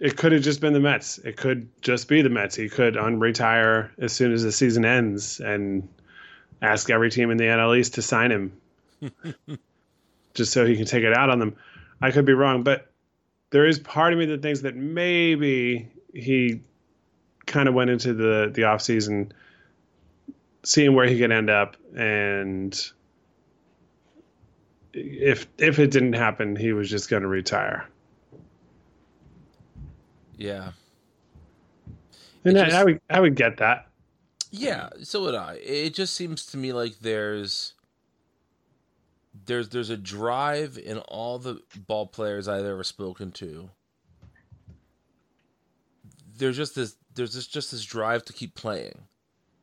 [0.00, 1.18] it could have just been the Mets.
[1.18, 2.56] It could just be the Mets.
[2.56, 5.88] He could unretire as soon as the season ends and
[6.60, 8.52] ask every team in the NL East to sign him
[10.34, 11.56] just so he can take it out on them.
[12.00, 12.90] I could be wrong, but
[13.50, 16.60] there is part of me that thinks that maybe he
[17.46, 19.32] kind of went into the the off season
[20.64, 22.90] seeing where he could end up and
[24.94, 27.86] if if it didn't happen, he was just going to retire.
[30.36, 30.72] Yeah.
[32.44, 33.88] And I, just- I would I would get that.
[34.50, 35.54] Yeah, so would I.
[35.64, 37.74] It just seems to me like there's
[39.46, 43.70] there's there's a drive in all the ball players I've ever spoken to.
[46.36, 49.02] There's just this there's this just this drive to keep playing.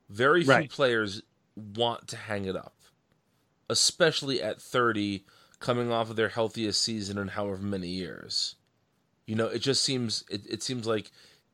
[0.10, 0.70] Very few Right.
[0.70, 1.22] players
[1.56, 2.76] want to hang it up.
[3.72, 5.24] Especially at 30
[5.62, 8.56] coming off of their healthiest season in however many years.
[9.26, 11.10] You know, it just seems it, it seems like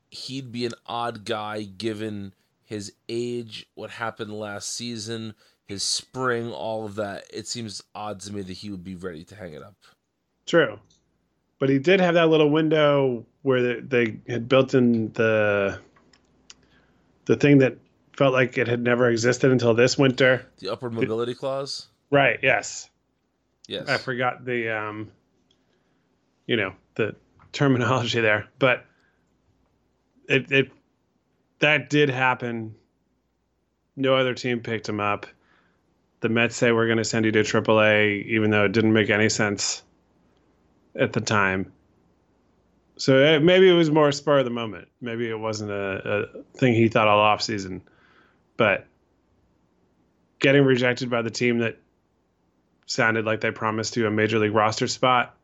[0.09, 5.35] he'd be an odd guy given his age, what happened last season,
[5.67, 7.25] his spring, all of that.
[7.31, 9.75] It seems odd to me that he would be ready to hang it up.
[10.47, 10.79] True.
[11.59, 15.79] But he did have that little window where they, they had built in the
[17.25, 17.77] the thing that
[18.15, 20.45] felt like it had never existed until this winter.
[20.59, 21.87] The upward mobility clause?
[22.09, 22.89] Right, yes.
[23.67, 23.89] Yes.
[23.89, 25.11] I forgot the um
[26.45, 27.15] you know, the
[27.51, 28.85] terminology there, but
[30.27, 30.71] it it
[31.59, 32.75] that did happen.
[33.95, 35.25] No other team picked him up.
[36.19, 39.09] The Mets say we're going to send you to AAA, even though it didn't make
[39.09, 39.83] any sense
[40.95, 41.71] at the time.
[42.97, 44.87] So uh, maybe it was more spur of the moment.
[45.01, 47.81] Maybe it wasn't a, a thing he thought all off season,
[48.55, 48.87] but
[50.39, 51.77] getting rejected by the team that
[52.87, 55.35] sounded like they promised you a major league roster spot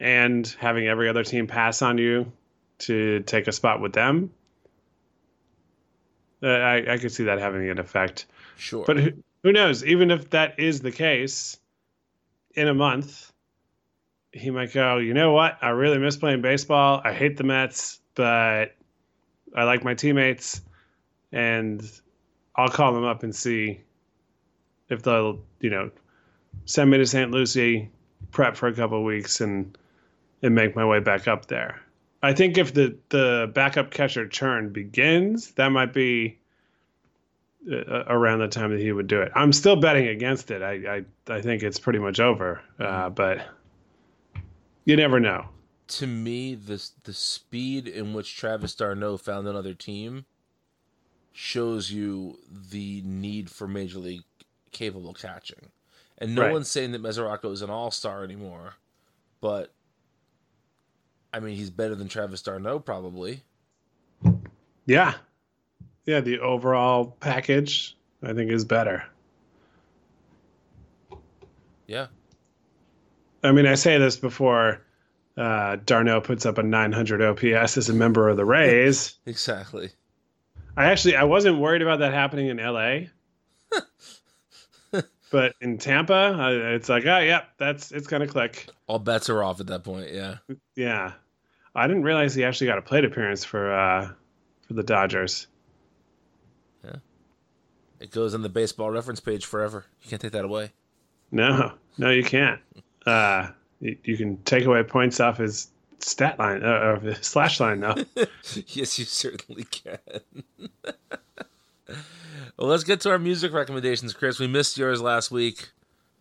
[0.00, 2.30] and having every other team pass on you
[2.78, 4.30] to take a spot with them
[6.42, 8.26] uh, I, I could see that having an effect.
[8.56, 8.84] Sure.
[8.84, 9.12] but who,
[9.44, 9.84] who knows?
[9.84, 11.56] Even if that is the case
[12.54, 13.32] in a month
[14.32, 15.58] he might go you know what?
[15.60, 17.00] I really miss playing baseball.
[17.04, 18.74] I hate the mets but
[19.54, 20.60] i like my teammates
[21.30, 21.82] and
[22.56, 23.80] i'll call them up and see
[24.92, 25.90] if they'll you know
[26.66, 27.90] send me to st lucie
[28.30, 29.76] prep for a couple weeks and
[30.42, 31.80] and make my way back up there.
[32.22, 36.38] I think if the the backup catcher churn begins that might be
[37.70, 39.30] uh, around the time that he would do it.
[39.34, 40.62] I'm still betting against it.
[40.62, 43.46] I i, I think it's pretty much over uh, but
[44.84, 45.46] you never know.
[45.88, 50.24] To me, the the speed in which Travis d'Arnaud found another team
[51.32, 54.24] shows you the need for major league
[54.72, 55.70] capable catching.
[56.18, 56.52] And no Right.
[56.52, 58.74] one's saying that Mesoraco is an all star anymore,
[59.40, 59.72] but
[61.32, 63.42] I mean he's better than Travis d'Arnaud probably.
[64.86, 65.14] yeah
[66.04, 69.04] yeah the overall package i think is better
[71.86, 72.06] Yeah.
[73.44, 74.80] I mean, I say this before
[75.36, 79.14] uh, d'Arnaud puts up a 900 OPS as a member of the Rays.
[79.26, 79.90] Exactly.
[80.76, 83.08] I actually I wasn't worried about that happening in LA,
[85.32, 88.68] but in Tampa, it's like, oh, yeah, that's it's gonna click.
[88.86, 90.36] All bets are off at that point, yeah.
[90.76, 91.12] Yeah,
[91.74, 94.10] I didn't realize he actually got a plate appearance for uh,
[94.68, 95.46] for the Dodgers.
[96.84, 96.96] Yeah.
[97.98, 99.86] It goes on the baseball reference page forever.
[100.02, 100.72] You can't take that away.
[101.32, 102.60] No, no, you can't.
[103.04, 107.58] Uh, you, you can take away points off his stat line, uh, or his slash
[107.58, 107.96] line now.
[108.68, 109.98] yes, you certainly can.
[112.62, 114.38] well, let's get to our music recommendations, Chris.
[114.38, 115.70] We missed yours last week.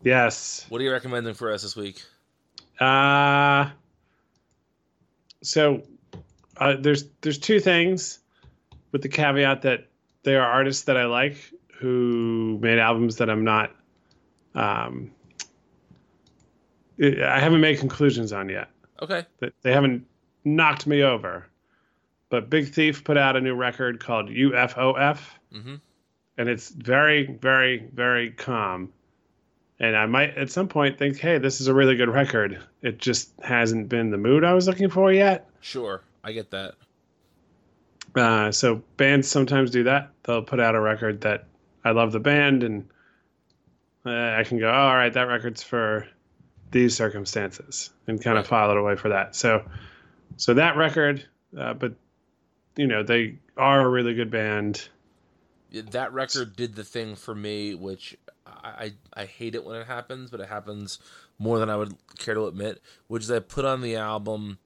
[0.02, 0.66] Yes.
[0.70, 2.02] What are you recommending for us this week?
[2.80, 3.70] Uh
[5.44, 5.84] so
[6.58, 8.18] uh, there's there's two things
[8.92, 9.86] with the caveat that
[10.24, 11.38] they are artists that I like
[11.80, 13.76] who made albums that I'm not
[14.56, 15.12] um
[17.00, 18.70] I haven't made conclusions on yet.
[19.00, 19.28] Okay.
[19.42, 20.08] That they haven't
[20.44, 21.46] knocked me over.
[22.30, 25.20] But Big Thief put out a new record called UFOF
[25.54, 25.76] Mm-hmm.
[26.42, 28.92] And it's very very very calm.
[29.80, 32.60] And i might at some point think hey this is a really good record.
[32.82, 35.48] It just hasn't been the mood i was looking for yet.
[35.62, 36.74] Sure, I get that.
[38.16, 40.10] uh, so bands sometimes do that.
[40.24, 41.46] They'll put out a record that
[41.86, 42.90] i love the band and
[44.06, 46.08] uh, i can go oh, all right that record's for
[46.72, 49.36] these circumstances and kind of file it away for that.
[49.36, 49.64] So
[50.38, 51.94] so that record uh, but
[52.78, 54.88] you know they are a really good band
[55.72, 60.30] That record did the thing for me, which I, I hate it when it happens,
[60.30, 61.00] but it happens
[61.40, 62.82] more than I would care to admit.
[63.08, 64.60] Which is I put on the album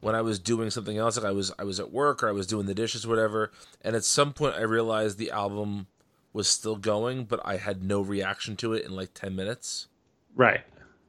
[0.00, 2.32] when I was doing something else, like I was I was at work or I
[2.32, 3.52] was doing the dishes, or whatever.
[3.82, 5.86] And at some point, I realized the album
[6.32, 9.86] was still going, but I had no reaction to it in like ten minutes,
[10.34, 10.62] right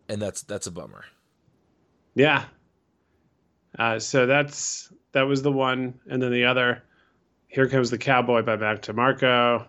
[0.09, 1.05] and that's that's a bummer.
[2.15, 2.45] Yeah.
[3.77, 6.83] Uh, so that's that was the one, and then the other,
[7.49, 9.65] "Here Comes the Cowboy" by Mac DeMarco,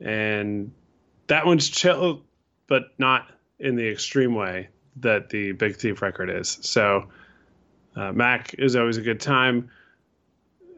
[0.00, 0.72] and
[1.26, 2.22] that one's chill,
[2.66, 6.58] but not in the extreme way that the Big Thief record is.
[6.60, 7.08] So,
[7.96, 9.70] uh, Mac is always a good time.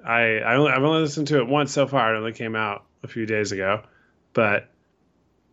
[0.04, 2.14] I I only, I've only listened to it once so far.
[2.14, 3.82] It only came out a few days ago,
[4.32, 4.70] but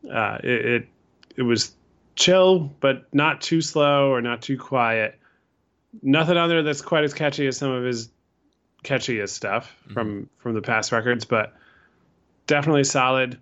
[0.10, 0.88] uh, it, it
[1.38, 1.76] it was
[2.16, 5.20] chill, but not too slow or not too quiet.
[6.02, 8.10] Nothing on there that's quite as catchy as some of his
[8.84, 11.54] catchiest stuff from from the past records, but
[12.46, 13.40] definitely solid.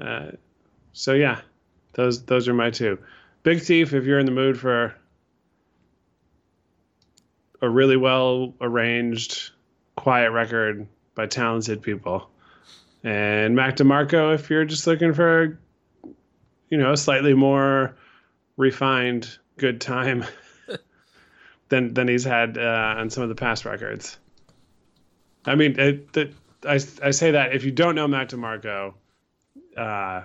[0.00, 0.32] Uh,
[0.92, 1.40] so yeah,
[1.94, 2.98] those those are my two.
[3.42, 4.94] Big Thief, if you're in the mood for
[7.60, 9.50] a really well arranged,
[9.96, 12.28] quiet record by talented people,
[13.04, 15.58] and Mac DeMarco, if you're just looking for
[16.70, 17.96] you know, a slightly more
[18.56, 20.24] refined good time
[21.68, 24.18] than than he's had uh, on some of the past records.
[25.48, 26.34] I mean, it,
[26.64, 28.94] I I say that if you don't know Mac DeMarco,
[29.76, 30.22] uh,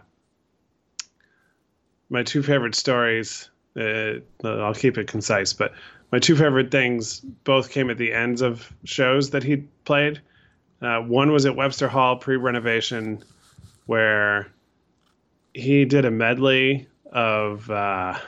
[2.10, 3.50] my two favorite stories.
[3.76, 5.74] Uh, I'll keep it concise, but
[6.12, 10.22] my two favorite things both came at the ends of shows that he played.
[10.80, 13.24] Uh, one was at Webster Hall pre renovation,
[13.88, 14.48] where
[15.56, 18.20] he did a medley of uh,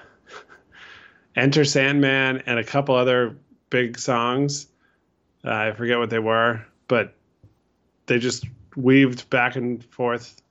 [1.35, 3.37] Enter Sandman and a couple other
[3.69, 4.65] big songs.
[5.43, 7.13] Uh, I forget what they were, but
[8.05, 10.41] they just weaved back and forth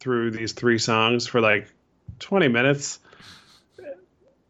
[0.00, 1.68] through these three songs for like
[2.20, 3.00] 20 minutes.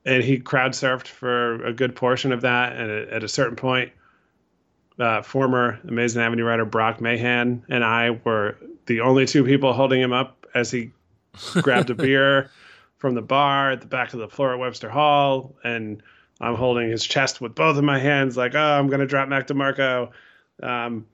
[0.04, 2.76] And he crowd surfed for a good portion of that.
[2.76, 3.92] And at, a certain point,
[4.98, 8.56] uh, former Amazing Avenue writer Brock Mahan and I were
[8.86, 10.92] the only two people holding him up as he
[11.54, 12.50] grabbed a beer
[12.96, 15.54] from the bar at the back of the floor at Webster Hall.
[15.62, 16.02] And
[16.40, 19.28] I'm holding his chest with both of my hands, like, oh, I'm going to drop
[19.28, 20.10] Mac DeMarco.
[20.62, 21.06] Um,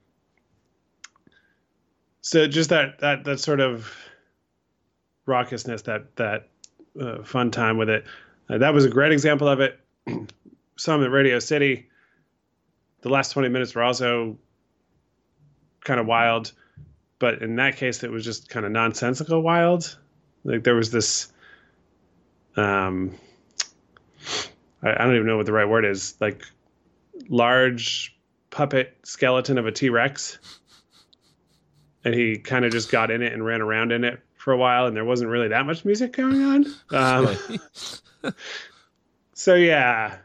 [2.21, 3.91] so just that, that, that sort of
[5.27, 6.49] raucousness, that, that
[6.99, 8.05] uh, fun time with it.
[8.49, 9.79] Uh, that was a great example of it.
[10.77, 11.87] Some at Radio City.
[13.01, 14.37] The last 20 minutes were also
[15.83, 16.51] kind of wild,
[17.19, 19.97] but in that case, it was just kind of nonsensical wild.
[20.43, 21.31] Like there was this,
[22.55, 23.15] um,
[24.81, 26.43] I, I don't even know what the right word is, like
[27.29, 28.14] large
[28.55, 30.39] puppet skeleton of a T Rex.
[32.05, 34.57] And he kind of just got in it and ran around in it for a
[34.57, 36.65] while, and there wasn't really that much music going on.
[36.91, 37.35] Um,
[39.33, 40.17] so yeah,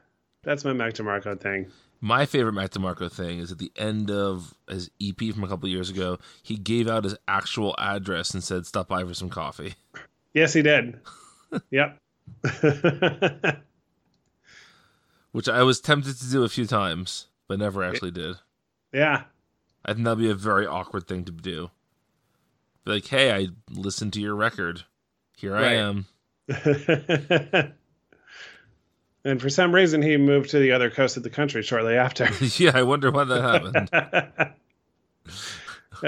[0.43, 1.73] that's my Mac DeMarco thing.
[2.01, 5.69] My favorite Mac DeMarco thing is at the end of his EP from a couple
[5.69, 9.75] years ago, he gave out his actual address and said, "Stop by for some coffee."
[10.35, 11.01] Yes, he did.
[11.71, 11.99] yep.
[15.33, 18.37] Which I was tempted to do a few times, but never actually did.
[18.93, 19.25] Yeah.
[19.85, 21.73] I think that'd be a very awkward thing to do.
[22.85, 24.85] Be like, hey, I listened to your record.
[25.35, 26.07] Here I am.
[29.25, 32.29] and for some reason, he moved to the other coast of the country shortly after.
[32.57, 34.55] yeah, I wonder why that happened.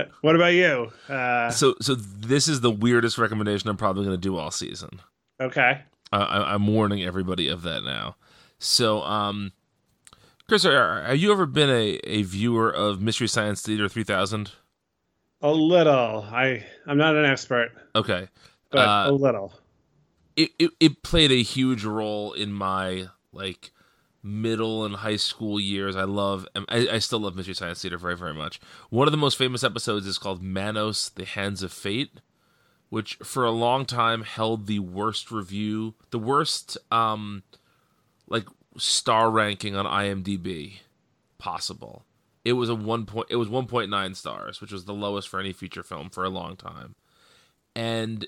[0.20, 0.93] what about you?
[1.09, 5.01] Uh, so, so this is the weirdest recommendation I'm probably going to do all season.
[5.40, 5.80] okay.
[6.12, 8.14] Uh, I, I'm warning everybody of that now.
[8.61, 9.51] So, um,
[10.53, 14.53] Chris, have you ever been a, a viewer of Mystery Science Theater 3000?
[15.40, 16.26] A little.
[16.30, 18.28] I I'm not an expert, Okay.
[18.70, 19.55] but Uh, a little.
[20.36, 23.72] it, it it played a huge role in my like
[24.22, 25.96] middle and high school years.
[25.96, 28.61] I love I, I still love Mystery Science Theater very very much.
[28.90, 32.20] One of the most famous episodes is called Manos: The Hands of Fate,
[32.90, 37.42] which for a long time held the worst review, the worst um
[38.28, 38.44] like
[38.76, 40.80] star ranking on IMDb
[41.38, 42.04] possible.
[42.44, 43.28] It was a one point.
[43.30, 46.24] It was one point nine stars, which was the lowest for any feature film for
[46.24, 46.94] a long time.
[47.74, 48.26] And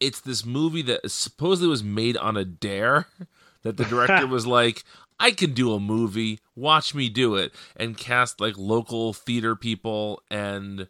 [0.00, 3.06] it's this movie that supposedly was made on a dare.
[3.62, 4.84] That the director was like,
[5.18, 6.38] "I can do a movie.
[6.54, 10.86] Watch me do it," and cast like local theater people and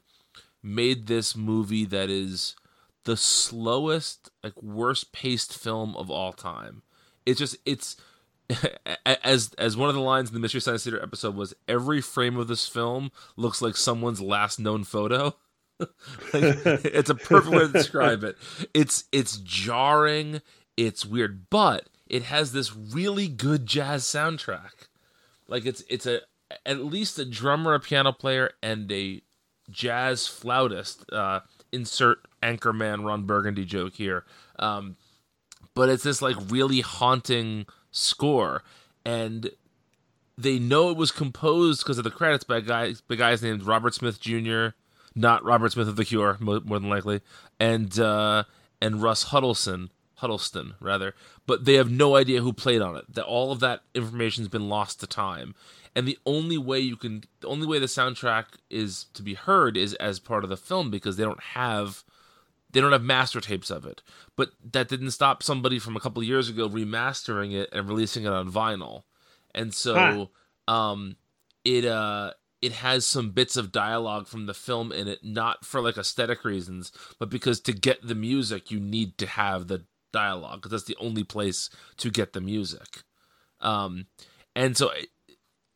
[0.61, 2.57] made this movie that is
[3.05, 6.83] the slowest, like worst paced film of all time.
[7.25, 7.97] It's just it's
[9.05, 12.37] as as one of the lines in the Mystery Science Theater episode was every frame
[12.37, 15.35] of this film looks like someone's last known photo.
[15.81, 15.89] like,
[16.33, 18.37] it's a perfect way to describe it.
[18.75, 20.43] It's it's jarring,
[20.77, 24.89] it's weird, but it has this really good jazz soundtrack.
[25.49, 26.21] Like it's it's a
[26.67, 29.23] at least a drummer, a piano player, and a
[29.71, 31.11] jazz flautist.
[31.11, 31.41] Uh,
[31.73, 34.25] insert Anchorman Ron Burgundy joke here.
[34.59, 34.97] Um,
[35.75, 38.63] but it's this like really haunting score,
[39.07, 39.51] and
[40.37, 43.95] they know it was composed because of the credits by guys by guys named Robert
[43.95, 44.69] Smith Jr.,
[45.15, 47.21] not Robert Smith of The Cure, more than likely,
[47.59, 48.45] and uh,
[48.83, 51.15] and Russ Huddleston, Huddleston rather.
[51.47, 53.05] But they have no idea who played on it.
[53.15, 55.55] That all of that information's been lost to time,
[55.95, 59.77] and the only way you can, the only way the soundtrack is to be heard
[59.77, 62.03] is as part of the film because they don't have
[62.75, 64.03] they don't have master tapes of it.
[64.37, 68.25] But that didn't stop somebody from a couple of years ago remastering it and releasing
[68.25, 69.05] it on vinyl.
[69.55, 70.31] And so
[70.69, 71.17] um
[71.65, 75.81] it uh it has some bits of dialogue from the film in it not for
[75.81, 80.57] like aesthetic reasons, but because to get the music you need to have the dialogue
[80.57, 83.05] because that's the only place to get the music.
[83.61, 84.07] Um
[84.57, 84.91] and so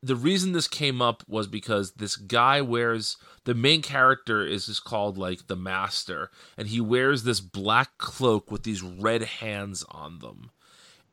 [0.03, 4.85] the reason this came up was because this guy wears the main character is just
[4.85, 10.21] called like the master and he wears this black cloak with these red hands on
[10.21, 10.51] them.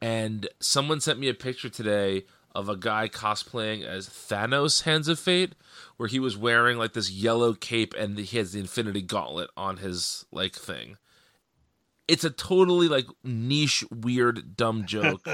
[0.02, 5.20] And someone sent me a picture today of a guy cosplaying as Thanos Hands of
[5.20, 5.56] Fate
[5.98, 9.78] where he was wearing like this yellow cape and he has the infinity gauntlet on
[9.78, 10.98] his like thing
[12.08, 15.28] it's a totally like niche, weird, dumb joke,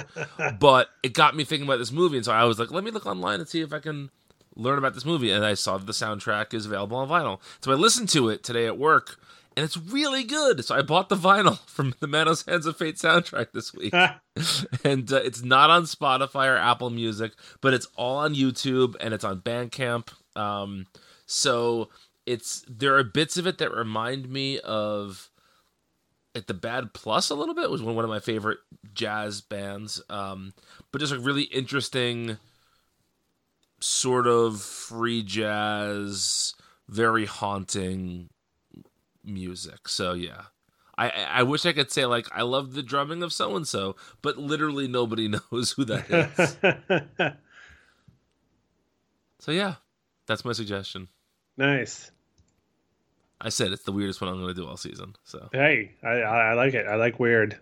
[0.59, 2.91] but it got me thinking about this movie, and so I was like, let me
[2.91, 4.09] look online and see if I can
[4.55, 5.31] learn about this movie.
[5.31, 7.39] And I saw that the soundtrack is available on vinyl.
[7.63, 9.17] So I listened to it today at work,
[9.55, 10.63] and it's really good.
[10.63, 13.93] So I bought the vinyl from the Manos Hands of Fate soundtrack this week.
[14.83, 19.13] and uh, it's not on Spotify or Apple Music, but it's all on YouTube and
[19.13, 20.09] it's on Bandcamp.
[20.35, 20.87] Um,
[21.25, 21.89] so
[22.25, 25.30] it's there are bits of it that remind me of
[26.35, 28.59] at the Bad Plus a little bit it was one of my favorite
[28.93, 30.01] jazz bands.
[30.09, 30.53] Um,
[30.91, 32.37] but just a really interesting
[33.79, 36.55] sort of free jazz,
[36.87, 38.29] very haunting
[39.23, 39.87] music.
[39.87, 40.43] So yeah.
[40.97, 43.95] I, I wish I could say like I love the drumming of so and so,
[44.21, 47.33] but literally nobody knows who that is.
[49.39, 49.75] so yeah,
[50.27, 51.07] that's my suggestion.
[51.57, 52.11] Nice.
[53.41, 55.15] I said it's the weirdest one I'm going to do all season.
[55.23, 56.85] So hey, I I like it.
[56.87, 57.57] I like weird.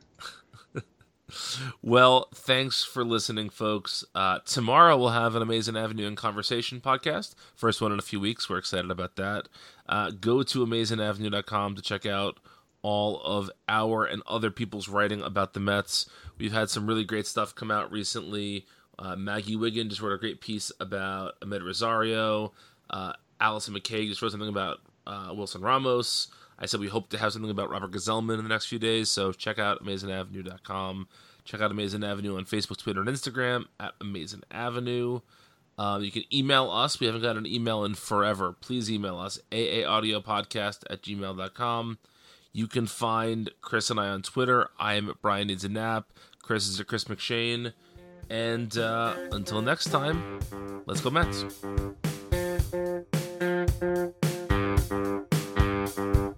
[1.82, 4.04] well, thanks for listening, folks.
[4.14, 7.34] Uh, tomorrow we'll have an Amazing Avenue and Conversation podcast.
[7.56, 8.50] First one in a few weeks.
[8.50, 9.48] We're excited about that.
[9.88, 12.40] Uh, go to amazingavenue.com to check out
[12.82, 16.10] all of our and other people's writing about the Mets.
[16.38, 18.66] We've had some really great stuff come out recently.
[18.98, 22.54] Uh, Maggie Wiggin just wrote a great piece about Amed Rosario.
[22.90, 26.28] Uh, Allison McCague just wrote something about uh, Wilson Ramos.
[26.58, 29.10] I said we hope to have something about Robert Gsellman in the next few days,
[29.10, 31.08] so check out amazingavenue.com.
[31.46, 35.22] Check out Amazing Avenue on Facebook, Twitter, and Instagram at Amazing Avenue.
[35.80, 37.00] Um, you can email us.
[37.00, 38.52] We haven't got an email in forever.
[38.52, 41.98] Please email us, aaaudiopodcast at gmail.com.
[42.52, 44.70] You can find Chris and I on Twitter.
[44.78, 46.12] I am at Brian Needs a Nap.
[46.42, 47.74] Chris is at Chris McShane.
[48.30, 50.40] And uh, until next time,
[50.86, 51.46] let's go Mets.
[55.96, 56.29] Thank you.